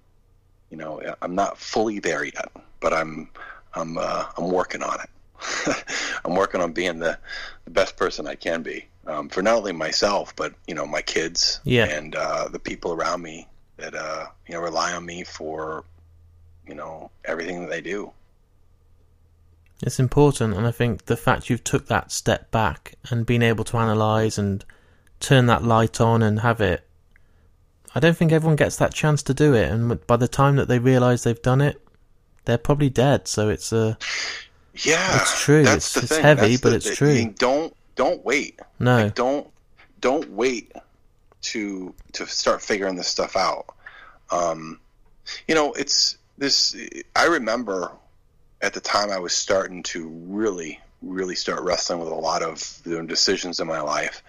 [0.71, 2.49] you know I'm not fully there yet.
[2.79, 3.29] But I'm
[3.75, 5.85] I'm uh, I'm working on it.
[6.25, 7.17] I'm working on being the,
[7.65, 11.01] the best person I can be um, for not only myself, but you know my
[11.01, 11.85] kids Yeah.
[11.85, 13.47] and uh, the people around me
[13.77, 15.83] that uh, you know rely on me for
[16.67, 18.11] you know everything that they do.
[19.83, 23.63] It's important, and I think the fact you've took that step back and been able
[23.65, 24.63] to analyze and
[25.19, 26.87] turn that light on and have it.
[27.93, 30.67] I don't think everyone gets that chance to do it, and by the time that
[30.67, 31.81] they realize they've done it,
[32.45, 33.27] they're probably dead.
[33.27, 33.97] So it's a
[34.73, 35.63] Yeah, It's true.
[35.63, 37.11] That's It's- it's heavy, That's but the- it's true.
[37.11, 38.59] you Don't don't wait.
[38.79, 39.47] no, Like, don't
[39.99, 40.71] don't wait
[41.41, 43.65] to to start figuring this stuff out.
[44.31, 44.79] Um,
[45.47, 46.75] you know, it's this.
[47.15, 47.91] I remember
[48.61, 52.79] at the time I was starting to really really start wrestling with a lot of
[52.83, 54.21] the decisions in my life.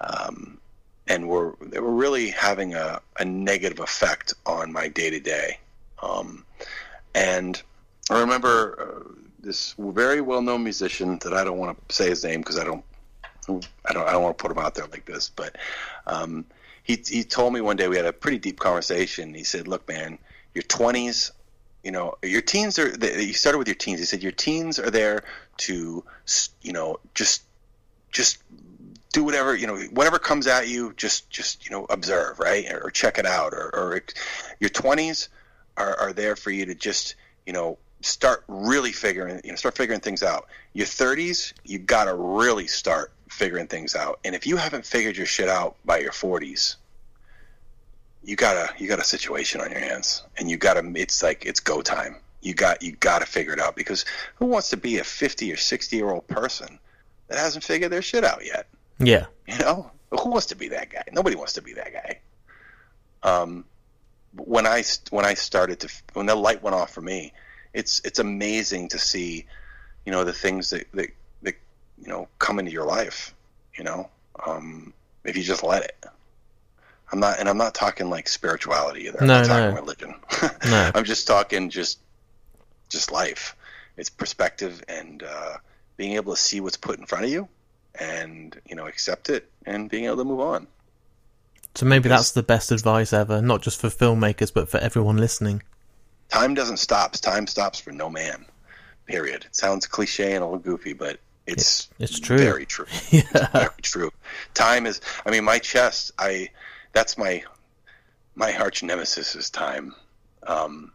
[0.00, 0.58] Um,
[1.08, 5.58] and were they were really having a, a negative effect on my day to day.
[7.14, 7.60] And
[8.10, 12.24] I remember uh, this very well known musician that I don't want to say his
[12.24, 12.84] name because I don't
[13.84, 15.56] I don't I don't want to put him out there like this, but
[16.06, 16.44] um,
[16.82, 19.34] he he told me one day we had a pretty deep conversation.
[19.34, 20.18] He said, "Look, man,
[20.54, 21.32] your twenties."
[21.84, 22.96] You know, your teens are.
[22.96, 24.00] the- You started with your teens.
[24.00, 25.22] He said your teens are there
[25.58, 26.02] to,
[26.60, 27.42] you know, just,
[28.10, 28.38] just
[29.16, 32.90] do whatever you know whatever comes at you just just you know observe right or,
[32.90, 34.02] check it out or, or
[34.60, 35.28] your 20s
[35.76, 37.14] are, are there for you to just
[37.46, 40.46] you know start really figuring you know start figuring things out.
[40.72, 44.20] Your 30s, you got to really start figuring things out.
[44.24, 46.76] And if you haven't figured your shit out by your 40s,
[48.24, 51.22] you got a you got a situation on your hands and you got to it's
[51.22, 52.16] like it's go time.
[52.42, 54.04] You got you got to figure it out because
[54.36, 56.78] who wants to be a 50 or 60 year old person
[57.28, 58.66] that hasn't figured their shit out yet?
[58.98, 59.26] Yeah.
[59.46, 61.04] You know, who wants to be that guy?
[61.12, 62.20] Nobody wants to be that guy.
[63.22, 63.64] Um,
[64.34, 67.32] when I when I started to when the light went off for me,
[67.72, 69.46] it's it's amazing to see,
[70.04, 71.10] you know, the things that that,
[71.42, 71.54] that
[72.00, 73.34] you know come into your life.
[73.76, 74.10] You know,
[74.46, 74.92] um,
[75.24, 76.04] if you just let it.
[77.12, 79.20] I'm not, and I'm not talking like spirituality either.
[79.20, 79.80] I'm No, not talking no.
[79.80, 80.14] religion.
[80.68, 80.90] No.
[80.94, 82.00] I'm just talking just
[82.88, 83.54] just life.
[83.96, 85.56] It's perspective and uh,
[85.96, 87.48] being able to see what's put in front of you,
[88.00, 90.66] and you know accept it and being able to move on.
[91.74, 95.62] So maybe that's the best advice ever, not just for filmmakers, but for everyone listening.
[96.30, 97.12] Time doesn't stop.
[97.12, 98.46] Time stops for no man.
[99.04, 99.44] Period.
[99.44, 102.38] It sounds cliche and a little goofy, but it's It's true.
[102.38, 102.86] Very true.
[103.10, 103.48] Yeah.
[103.52, 104.10] Very true.
[104.54, 105.00] Time is.
[105.24, 106.12] I mean, my chest.
[106.18, 106.48] I.
[106.92, 107.44] That's my.
[108.34, 109.94] My arch nemesis is time.
[110.46, 110.92] Um,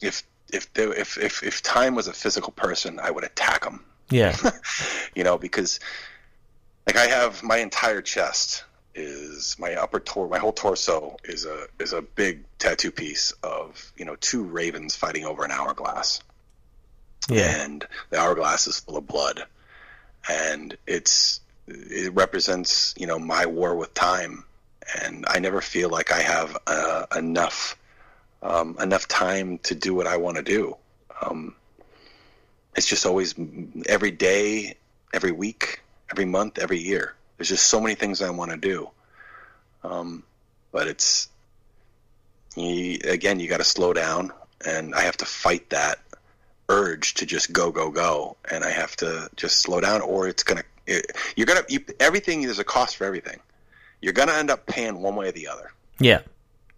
[0.00, 3.84] if if there, if if if time was a physical person, I would attack him.
[4.10, 4.36] Yeah.
[5.14, 5.80] you know, because
[6.88, 8.64] like I have my entire chest
[8.94, 13.92] is my upper tor my whole torso is a is a big tattoo piece of
[13.98, 16.22] you know two ravens fighting over an hourglass.
[17.28, 17.62] Yeah.
[17.62, 19.44] and the hourglass is full of blood.
[20.30, 24.44] And it's it represents you know my war with time.
[25.02, 27.76] And I never feel like I have uh, enough
[28.42, 30.74] um, enough time to do what I want to do.
[31.20, 31.54] Um,
[32.74, 33.34] it's just always
[33.86, 34.76] every day
[35.12, 37.14] every week every month every year.
[37.36, 38.90] There's just so many things I want to do.
[39.84, 40.24] Um,
[40.72, 41.28] but it's
[42.56, 44.32] you, again you got to slow down
[44.64, 45.98] and I have to fight that
[46.68, 50.42] urge to just go go go and i have to just slow down or it's
[50.42, 53.38] gonna it, you're gonna you, everything there's a cost for everything.
[54.00, 55.72] You're gonna end up paying one way or the other.
[56.00, 56.20] Yeah.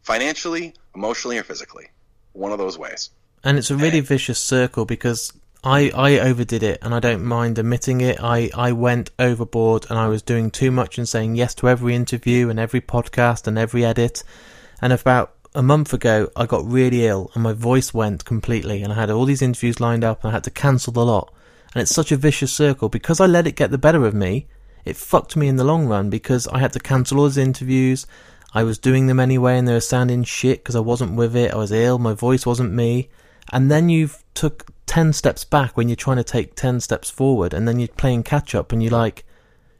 [0.03, 1.89] financially emotionally or physically.
[2.33, 3.11] One of those ways.
[3.45, 5.33] And it's a really vicious circle because
[5.63, 8.19] I, I overdid it and I don't mind admitting it.
[8.23, 11.95] I, I went overboard and I was doing too much and saying yes to every
[11.95, 14.25] interview and every podcast and every edit.
[14.81, 18.91] And about a month ago, I got really ill and my voice went completely and
[18.91, 21.33] I had all these interviews lined up and I had to cancel the lot.
[21.75, 24.47] And it's such a vicious circle because I let it get the better of me.
[24.87, 28.07] It fucked me in the long run because I had to cancel all these interviews.
[28.55, 31.53] I was doing them anyway and they were sounding shit because I wasn't with it.
[31.53, 31.99] I was ill.
[31.99, 33.11] My voice wasn't me.
[33.53, 37.55] And then you've took 10 steps back when you're trying to take 10 steps forward
[37.55, 39.25] and then you're playing catch up and you're like,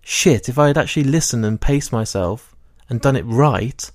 [0.03, 2.55] shit, if I had actually listened and paced myself
[2.89, 3.91] and done it right,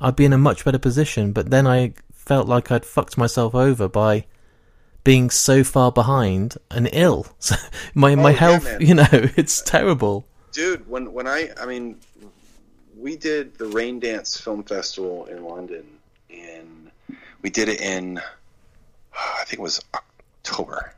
[0.00, 1.32] I'd be in a much better position.
[1.32, 4.24] But then I felt like I'd fucked myself over by
[5.04, 7.26] being so far behind and ill.
[7.40, 7.56] So
[7.94, 8.80] my, my Oh, yeah, health, man.
[8.88, 9.06] you know,
[9.36, 10.26] it's terrible.
[10.52, 11.98] dude when when i i mean
[12.96, 15.84] we did the Raindance film festival in london
[16.30, 16.90] and
[17.42, 18.18] we did it in
[19.40, 19.78] i think it was
[20.44, 20.94] october.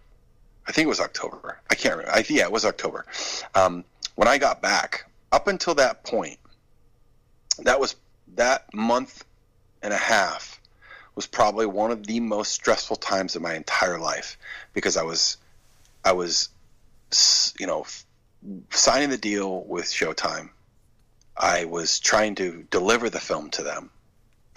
[0.66, 1.60] I think it was october.
[1.70, 2.16] I can't remember.
[2.18, 3.06] I, yeah it was october.
[3.54, 3.84] Um,
[4.16, 6.38] when i got back up until that point
[7.58, 7.96] that was
[8.34, 9.24] that month
[9.82, 10.60] and a half
[11.14, 14.38] was probably one of the most stressful times of my entire life
[14.72, 15.36] because i was
[16.04, 16.48] i was
[17.58, 17.84] you know
[18.70, 20.50] signing the deal with Showtime,
[21.36, 23.90] I was trying to deliver the film to them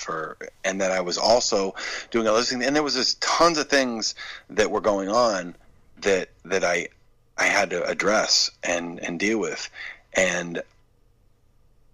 [0.01, 1.75] for, and then I was also
[2.11, 4.15] doing other things, and there was just tons of things
[4.49, 5.55] that were going on
[6.01, 6.89] that that I
[7.37, 9.69] I had to address and and deal with,
[10.13, 10.61] and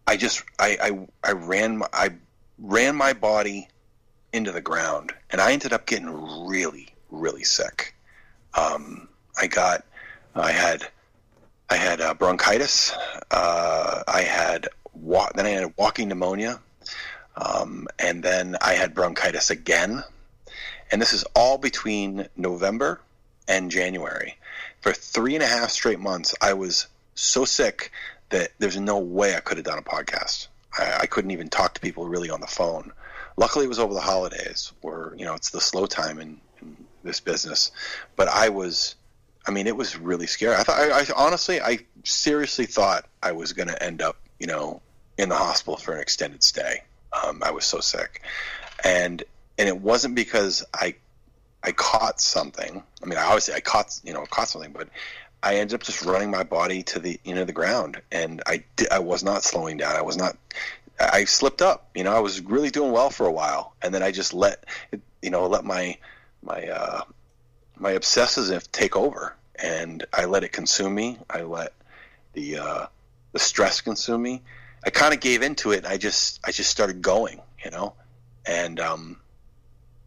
[0.07, 0.77] I just I
[1.23, 2.09] I, I ran my, I
[2.59, 3.67] ran my body
[4.33, 7.95] into the ground, and I ended up getting really really sick.
[8.53, 9.83] Um, I got
[10.35, 10.87] I had
[11.69, 12.93] I had uh, bronchitis.
[13.31, 16.59] Uh, I had wa- then I had walking pneumonia,
[17.37, 20.03] um, and then I had bronchitis again.
[20.91, 23.01] And this is all between November
[23.47, 24.37] and January.
[24.81, 27.91] For three and a half straight months, I was so sick
[28.29, 30.47] that there's no way I could have done a podcast.
[30.77, 32.91] I, I couldn't even talk to people really on the phone.
[33.37, 36.77] Luckily, it was over the holidays, where you know it's the slow time in, in
[37.03, 37.71] this business.
[38.15, 38.95] But I was
[39.47, 40.55] I mean, it was really scary.
[40.55, 44.47] I thought, I, I honestly, I seriously thought I was going to end up, you
[44.47, 44.81] know,
[45.17, 46.81] in the hospital for an extended stay.
[47.23, 48.21] Um, I was so sick,
[48.83, 49.23] and
[49.57, 50.95] and it wasn't because I
[51.63, 52.83] I caught something.
[53.01, 54.89] I mean, I obviously I caught you know caught something, but
[55.41, 58.63] I ended up just running my body to the you know the ground, and I
[58.91, 59.95] I was not slowing down.
[59.95, 60.37] I was not.
[60.99, 61.89] I slipped up.
[61.93, 64.65] You know, I was really doing well for a while, and then I just let
[65.21, 65.97] you know let my
[66.41, 67.01] my uh,
[67.77, 71.19] my obsessive take over, and I let it consume me.
[71.29, 71.73] I let
[72.33, 72.85] the uh,
[73.31, 74.41] the stress consume me.
[74.85, 75.77] I kind of gave into it.
[75.77, 77.93] And I just I just started going, you know,
[78.45, 79.19] and um,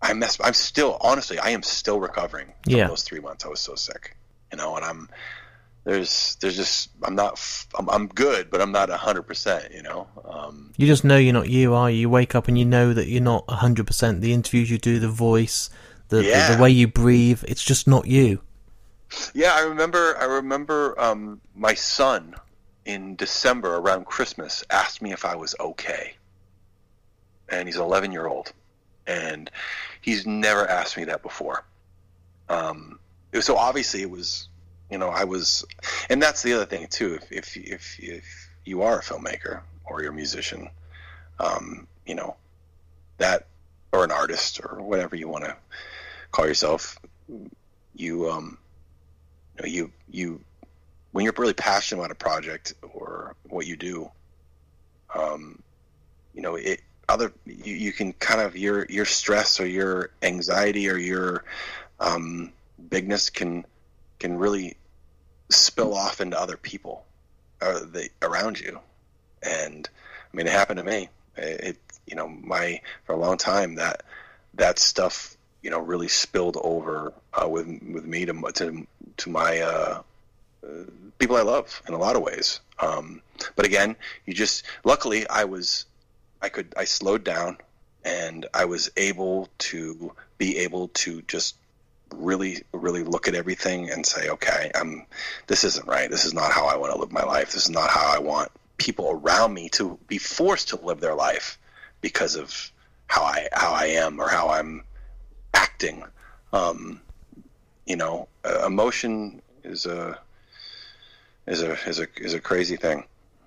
[0.01, 0.39] I mess.
[0.43, 2.89] I'm still honestly, I am still recovering from Yeah.
[2.89, 3.45] those three months.
[3.45, 4.17] I was so sick,
[4.53, 5.09] you know, and I'm
[5.85, 7.41] there's there's just I'm not
[7.79, 10.07] I'm, I'm good, but I'm not hundred percent, you know.
[10.25, 12.01] Um, You just know you're not you, are you?
[12.01, 14.21] You wake up and you know that you're not 100%.
[14.21, 15.71] The interviews you do, the voice,
[16.09, 18.41] the, the, the way you breathe, it's just not you.
[19.35, 20.17] Yeah, I remember.
[20.21, 22.35] I remember um, my son
[22.89, 26.17] in December around Christmas asked me if I was okay,
[27.51, 28.51] and he's an 11 year old,
[29.07, 29.51] and
[30.01, 31.65] he's never asked me that before.
[32.49, 32.99] Um,
[33.35, 34.49] was, so obviously it was,
[34.91, 35.67] you know, I was,
[36.09, 37.19] and that's the other thing too.
[37.31, 40.71] If if if, if you are a filmmaker or you're a musician,
[41.39, 42.37] um, you know,
[43.19, 43.49] that
[43.93, 45.55] or an artist or whatever you want to
[46.31, 46.99] call yourself,
[47.95, 48.57] you um
[49.63, 50.41] you you
[51.13, 54.11] when you're really passionate about a project or what you do,
[55.15, 55.63] um,
[56.35, 60.89] you know, it other you, you can kind of your your stress or your anxiety
[60.89, 61.45] or your
[62.01, 62.53] um,
[62.91, 63.65] bigness can
[64.19, 64.77] can really
[65.49, 67.05] spill off into other people
[67.63, 68.79] uh, the, around you,
[69.43, 69.89] and
[70.33, 71.09] I mean, it happened to me.
[71.37, 74.03] It, it you know my for a long time that
[74.55, 78.87] that stuff you know really spilled over uh, with with me to to
[79.17, 80.03] to my uh,
[81.19, 82.61] people I love in a lot of ways.
[82.79, 83.23] Um,
[83.57, 83.97] but again,
[84.27, 85.87] you just luckily I was
[86.43, 87.59] I could I slowed down
[88.05, 91.57] and I was able to be able to just
[92.15, 95.07] really really look at everything and say okay I'm
[95.47, 96.11] this isn't right.
[96.11, 97.53] This is not how I want to live my life.
[97.53, 101.15] This is not how I want people around me to be forced to live their
[101.15, 101.59] life
[102.01, 102.73] because of
[103.07, 104.85] how I how I am or how I'm
[105.55, 106.05] acting.
[106.53, 107.01] Um,
[107.87, 110.19] you know uh, emotion is a
[111.49, 113.05] is a is a is a crazy thing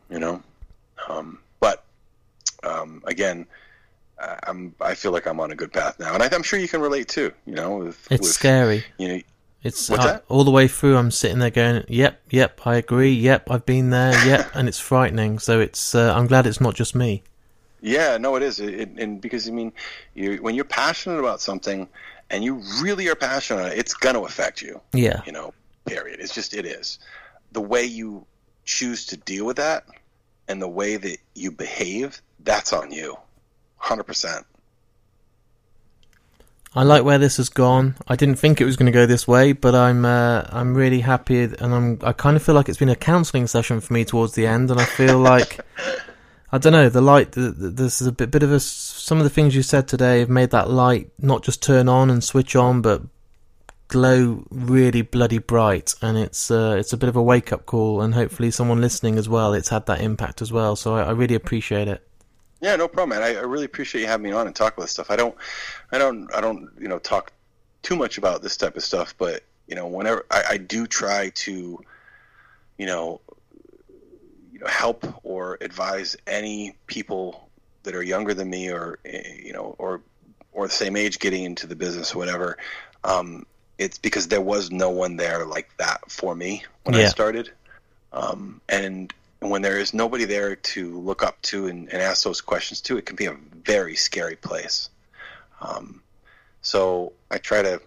[0.09, 0.41] you know
[1.07, 1.83] um, but
[2.63, 3.45] um, again
[4.19, 6.59] I- I'm I feel like I'm on a good path now and I, I'm sure
[6.59, 8.83] you can relate too you know with, It's with, scary.
[8.97, 9.19] you know
[9.63, 10.23] It's I- that?
[10.29, 10.97] all the way through.
[10.97, 13.11] I'm sitting there going, "Yep, yep, I agree.
[13.13, 14.13] Yep, I've been there.
[14.27, 15.37] Yep," and it's frightening.
[15.39, 15.93] So it's.
[15.93, 17.21] Uh, I'm glad it's not just me.
[17.79, 19.71] Yeah, no, it is, it, it, and because I mean,
[20.15, 21.87] you when you're passionate about something,
[22.31, 24.81] and you really are passionate, it's going to affect you.
[24.93, 25.53] Yeah, You know,
[25.85, 26.19] period.
[26.19, 26.97] It's just it is.
[27.51, 28.25] The way you
[28.65, 29.85] choose to deal with that,
[30.47, 33.17] and the way that you behave, that's on you,
[33.77, 34.45] hundred percent.
[36.73, 37.95] I like where this has gone.
[38.07, 40.05] I didn't think it was going to go this way, but I'm.
[40.05, 41.99] Uh, I'm really happy, and I'm.
[42.01, 44.71] I kind of feel like it's been a counselling session for me towards the end,
[44.71, 45.59] and I feel like.
[46.53, 46.89] I don't know.
[46.89, 47.33] The light.
[47.33, 48.59] The, the, this is a bit, bit of a.
[48.59, 52.09] Some of the things you said today have made that light not just turn on
[52.09, 53.01] and switch on, but
[53.91, 55.93] glow really bloody bright.
[56.01, 56.49] And it's.
[56.49, 59.53] Uh, it's a bit of a wake up call, and hopefully someone listening as well.
[59.53, 60.75] It's had that impact as well.
[60.75, 62.07] So I, I really appreciate it.
[62.61, 63.23] Yeah, no problem, man.
[63.23, 65.11] I, I really appreciate you having me on and talk about this stuff.
[65.11, 65.35] I don't,
[65.91, 67.33] I don't, I don't, you know, talk
[67.81, 71.29] too much about this type of stuff, but you know, whenever I, I do try
[71.29, 71.79] to,
[72.77, 73.19] you know,
[74.51, 77.49] you know, help or advise any people
[77.83, 80.01] that are younger than me or eh, you know, or
[80.51, 82.57] or the same age getting into the business whatever.
[83.03, 83.47] Um,
[83.81, 87.51] it's because there was no one there like that for me when I started,
[88.13, 92.41] um, and when there is nobody there to look up to and, and ask those
[92.41, 94.89] questions to, it can be a very scary place.
[95.61, 96.03] Um,
[96.61, 97.81] so I try to,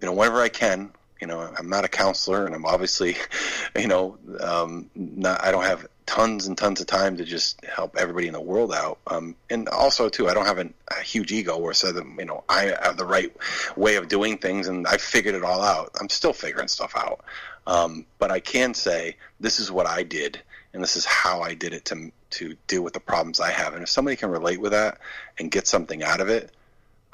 [0.00, 0.90] you know, whenever I can,
[1.20, 3.16] you know, I'm not a counselor and I'm obviously,
[3.76, 7.96] you know, um, not, I don't have tons and tons of time to just help
[7.96, 8.98] everybody in the world out.
[9.06, 12.24] Um, and also too, I don't have an, a huge ego where so that, you
[12.24, 13.34] know, I have the right
[13.76, 15.90] way of doing things and I figured it all out.
[16.00, 17.24] I'm still figuring stuff out.
[17.66, 20.40] Um, but I can say this is what I did
[20.74, 23.74] and this is how I did it to to deal with the problems I have.
[23.74, 24.98] And if somebody can relate with that
[25.38, 26.50] and get something out of it,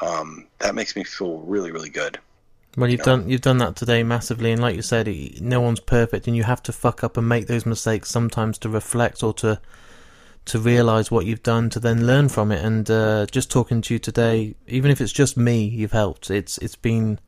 [0.01, 2.18] um, that makes me feel really, really good.
[2.76, 3.16] Well, you've know.
[3.16, 5.08] done you've done that today massively, and like you said,
[5.40, 8.68] no one's perfect, and you have to fuck up and make those mistakes sometimes to
[8.68, 9.60] reflect or to
[10.46, 12.64] to realize what you've done to then learn from it.
[12.64, 16.30] And uh, just talking to you today, even if it's just me, you've helped.
[16.30, 17.18] It's it's been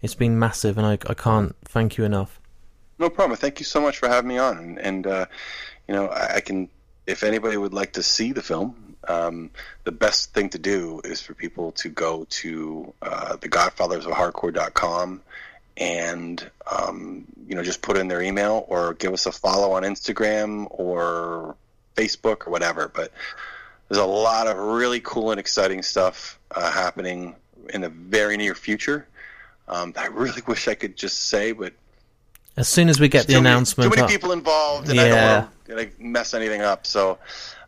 [0.00, 2.40] it's been massive, and I I can't thank you enough.
[2.98, 3.36] No problem.
[3.36, 4.58] Thank you so much for having me on.
[4.58, 5.26] And, and uh,
[5.86, 6.68] you know, I, I can,
[7.06, 9.50] if anybody would like to see the film, um,
[9.84, 15.22] the best thing to do is for people to go to uh, thegodfathersofhardcore.com
[15.76, 19.84] and, um, you know, just put in their email or give us a follow on
[19.84, 21.54] Instagram or
[21.96, 22.88] Facebook or whatever.
[22.88, 23.12] But
[23.88, 27.36] there's a lot of really cool and exciting stuff uh, happening
[27.72, 29.06] in the very near future.
[29.68, 31.74] Um, I really wish I could just say, but
[32.56, 34.98] As soon as we get the too many- announcement, too many up- people involved, and
[34.98, 36.86] I don't want to like, mess anything up.
[36.86, 37.18] So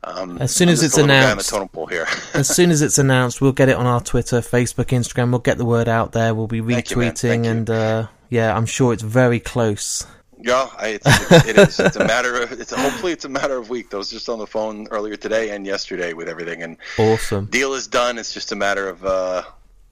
[0.05, 2.99] um, As soon as it's the little guy on the announced- as soon as it's
[2.99, 5.31] announced, we'll get it on our Twitter, Facebook, Instagram.
[5.31, 6.35] We'll get the word out there.
[6.35, 7.13] We'll be Thank you, man.
[7.13, 7.51] retweeting, you.
[7.51, 10.07] and uh, yeah, I'm sure it's very close.
[10.43, 11.81] Yeah, I, it's, it's, it is.
[11.81, 12.53] It's a matter of.
[12.53, 13.93] It's hopefully it's a matter of week.
[13.93, 17.45] I was just on the phone earlier today and yesterday with everything, and Awesome.
[17.47, 18.17] deal is done.
[18.17, 19.43] It's just a matter of uh,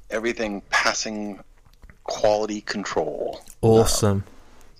[0.08, 1.40] everything passing
[2.04, 3.42] quality control.
[3.60, 4.24] Awesome.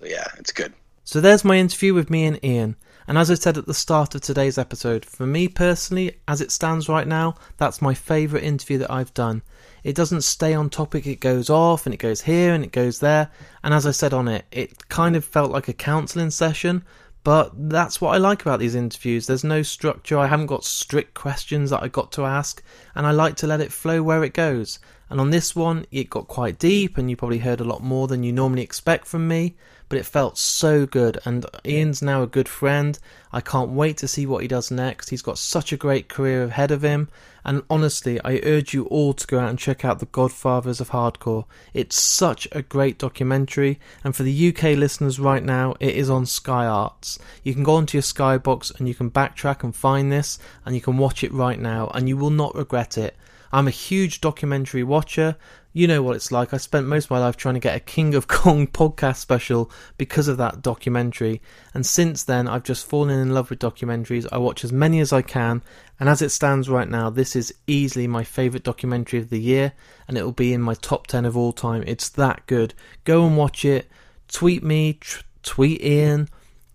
[0.00, 0.72] So yeah, it's good.
[1.04, 2.76] So there's my interview with me and Ian.
[3.08, 6.52] And as I said at the start of today's episode, for me personally, as it
[6.52, 9.40] stands right now, that's my favourite interview that I've done.
[9.82, 13.00] It doesn't stay on topic, it goes off and it goes here and it goes
[13.00, 13.30] there.
[13.64, 16.84] And as I said on it, it kind of felt like a counselling session.
[17.24, 19.26] But that's what I like about these interviews.
[19.26, 20.18] There's no structure.
[20.18, 22.62] I haven't got strict questions that I got to ask,
[22.94, 24.80] and I like to let it flow where it goes.
[25.10, 28.06] And on this one, it got quite deep, and you probably heard a lot more
[28.06, 29.56] than you normally expect from me.
[29.88, 32.98] But it felt so good, and Ian's now a good friend.
[33.32, 35.08] I can't wait to see what he does next.
[35.08, 37.08] He's got such a great career ahead of him,
[37.42, 40.90] and honestly, I urge you all to go out and check out The Godfathers of
[40.90, 41.46] Hardcore.
[41.72, 46.26] It's such a great documentary, and for the UK listeners right now, it is on
[46.26, 47.18] Sky Arts.
[47.42, 50.82] You can go onto your Skybox and you can backtrack and find this, and you
[50.82, 53.16] can watch it right now, and you will not regret it.
[53.52, 55.36] I'm a huge documentary watcher.
[55.72, 56.52] You know what it's like.
[56.52, 59.70] I spent most of my life trying to get a King of Kong podcast special
[59.96, 61.40] because of that documentary.
[61.72, 64.26] And since then, I've just fallen in love with documentaries.
[64.32, 65.62] I watch as many as I can.
[66.00, 69.72] And as it stands right now, this is easily my favourite documentary of the year.
[70.06, 71.84] And it will be in my top 10 of all time.
[71.86, 72.74] It's that good.
[73.04, 73.88] Go and watch it.
[74.28, 74.98] Tweet me,
[75.42, 76.28] tweet Ian,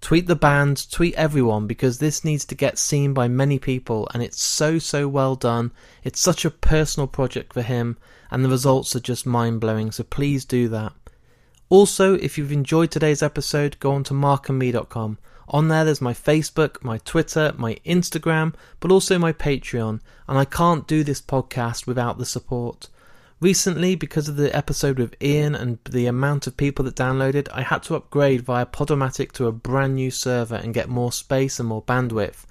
[0.04, 4.22] tweet the band, tweet everyone because this needs to get seen by many people and
[4.22, 5.72] it's so so well done.
[6.04, 7.98] It's such a personal project for him
[8.30, 10.92] and the results are just mind blowing, so please do that.
[11.70, 15.20] Also, if you've enjoyed today's episode, go on to markandme.com.
[15.48, 20.44] On there, there's my Facebook, my Twitter, my Instagram, but also my Patreon, and I
[20.44, 22.90] can't do this podcast without the support.
[23.40, 27.62] Recently, because of the episode with Ian and the amount of people that downloaded, I
[27.62, 31.68] had to upgrade via Podomatic to a brand new server and get more space and
[31.68, 32.46] more bandwidth.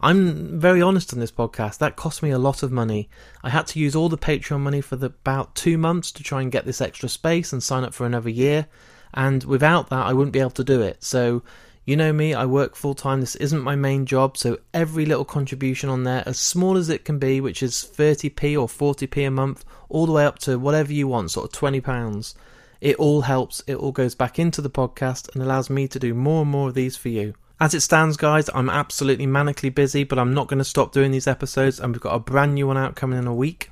[0.00, 1.78] I'm very honest on this podcast.
[1.78, 3.08] That cost me a lot of money.
[3.44, 6.42] I had to use all the Patreon money for the, about two months to try
[6.42, 8.66] and get this extra space and sign up for another year.
[9.14, 11.04] And without that, I wouldn't be able to do it.
[11.04, 11.44] So,
[11.84, 13.20] you know me, I work full time.
[13.20, 14.36] This isn't my main job.
[14.36, 18.54] So, every little contribution on there, as small as it can be, which is 30p
[18.54, 22.34] or 40p a month, all the way up to whatever you want, sort of £20,
[22.80, 23.62] it all helps.
[23.66, 26.68] It all goes back into the podcast and allows me to do more and more
[26.68, 27.34] of these for you.
[27.60, 31.12] As it stands, guys, I'm absolutely manically busy, but I'm not going to stop doing
[31.12, 33.70] these episodes, and we've got a brand new one out coming in a week.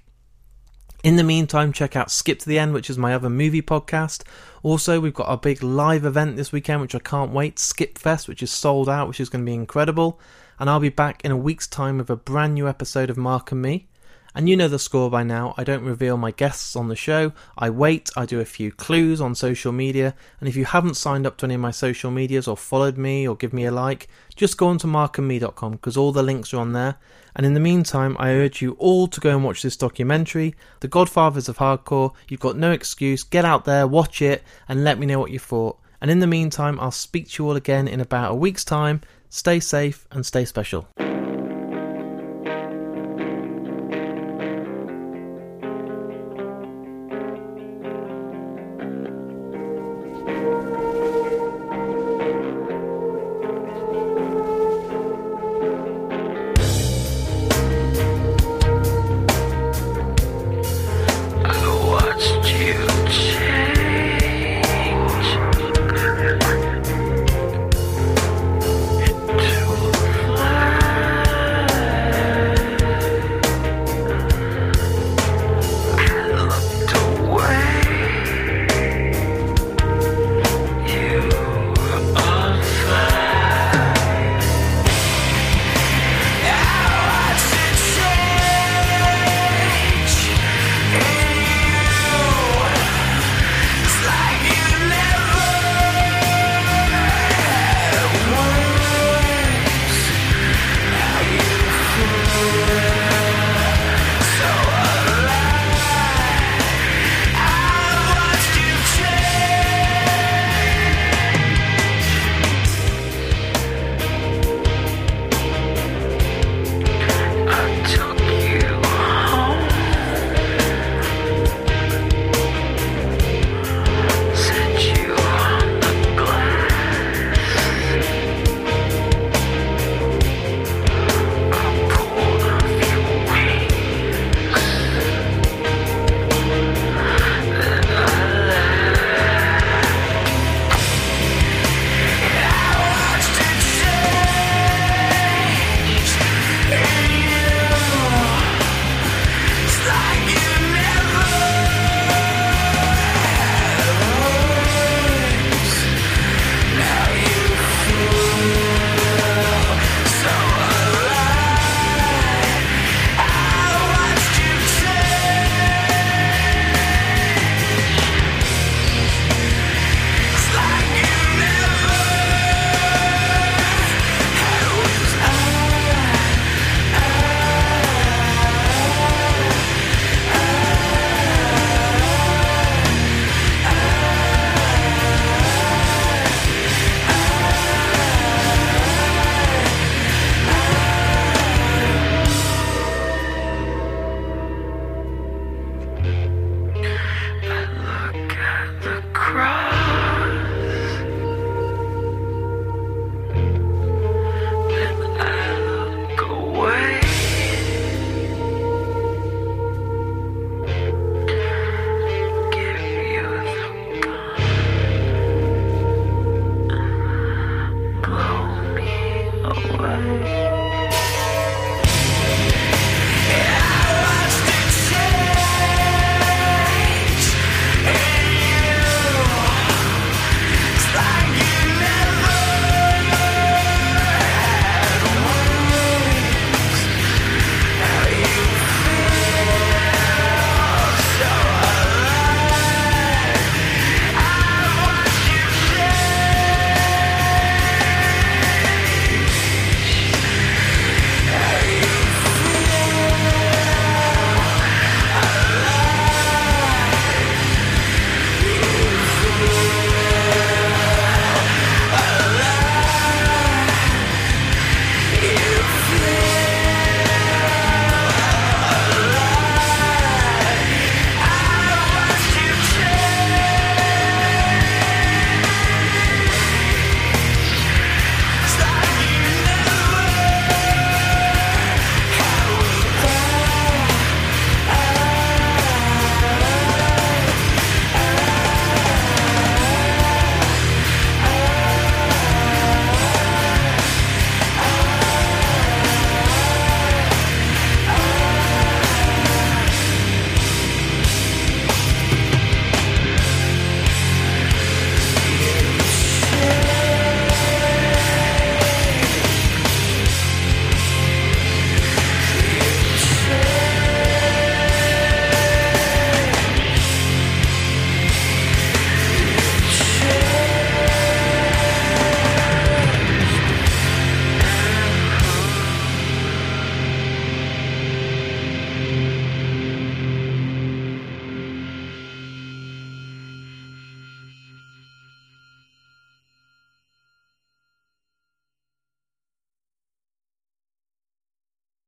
[1.03, 4.23] In the meantime, check out Skip to the End, which is my other movie podcast.
[4.63, 8.29] Also, we've got a big live event this weekend, which I can't wait Skip Fest,
[8.29, 10.21] which is sold out, which is going to be incredible.
[10.59, 13.53] And I'll be back in a week's time with a brand new episode of Mark
[13.53, 13.89] and Me.
[14.35, 15.55] And you know the score by now.
[15.57, 17.32] I don't reveal my guests on the show.
[17.59, 20.15] I wait, I do a few clues on social media.
[20.39, 23.27] And if you haven't signed up to any of my social medias or followed me
[23.27, 26.59] or give me a like, just go on to markandme.com because all the links are
[26.59, 26.97] on there.
[27.35, 30.89] And in the meantime, I urge you all to go and watch this documentary, The
[30.89, 32.12] Godfathers of Hardcore.
[32.28, 33.23] You've got no excuse.
[33.23, 35.78] Get out there, watch it, and let me know what you thought.
[36.01, 39.02] And in the meantime, I'll speak to you all again in about a week's time.
[39.28, 40.89] Stay safe and stay special.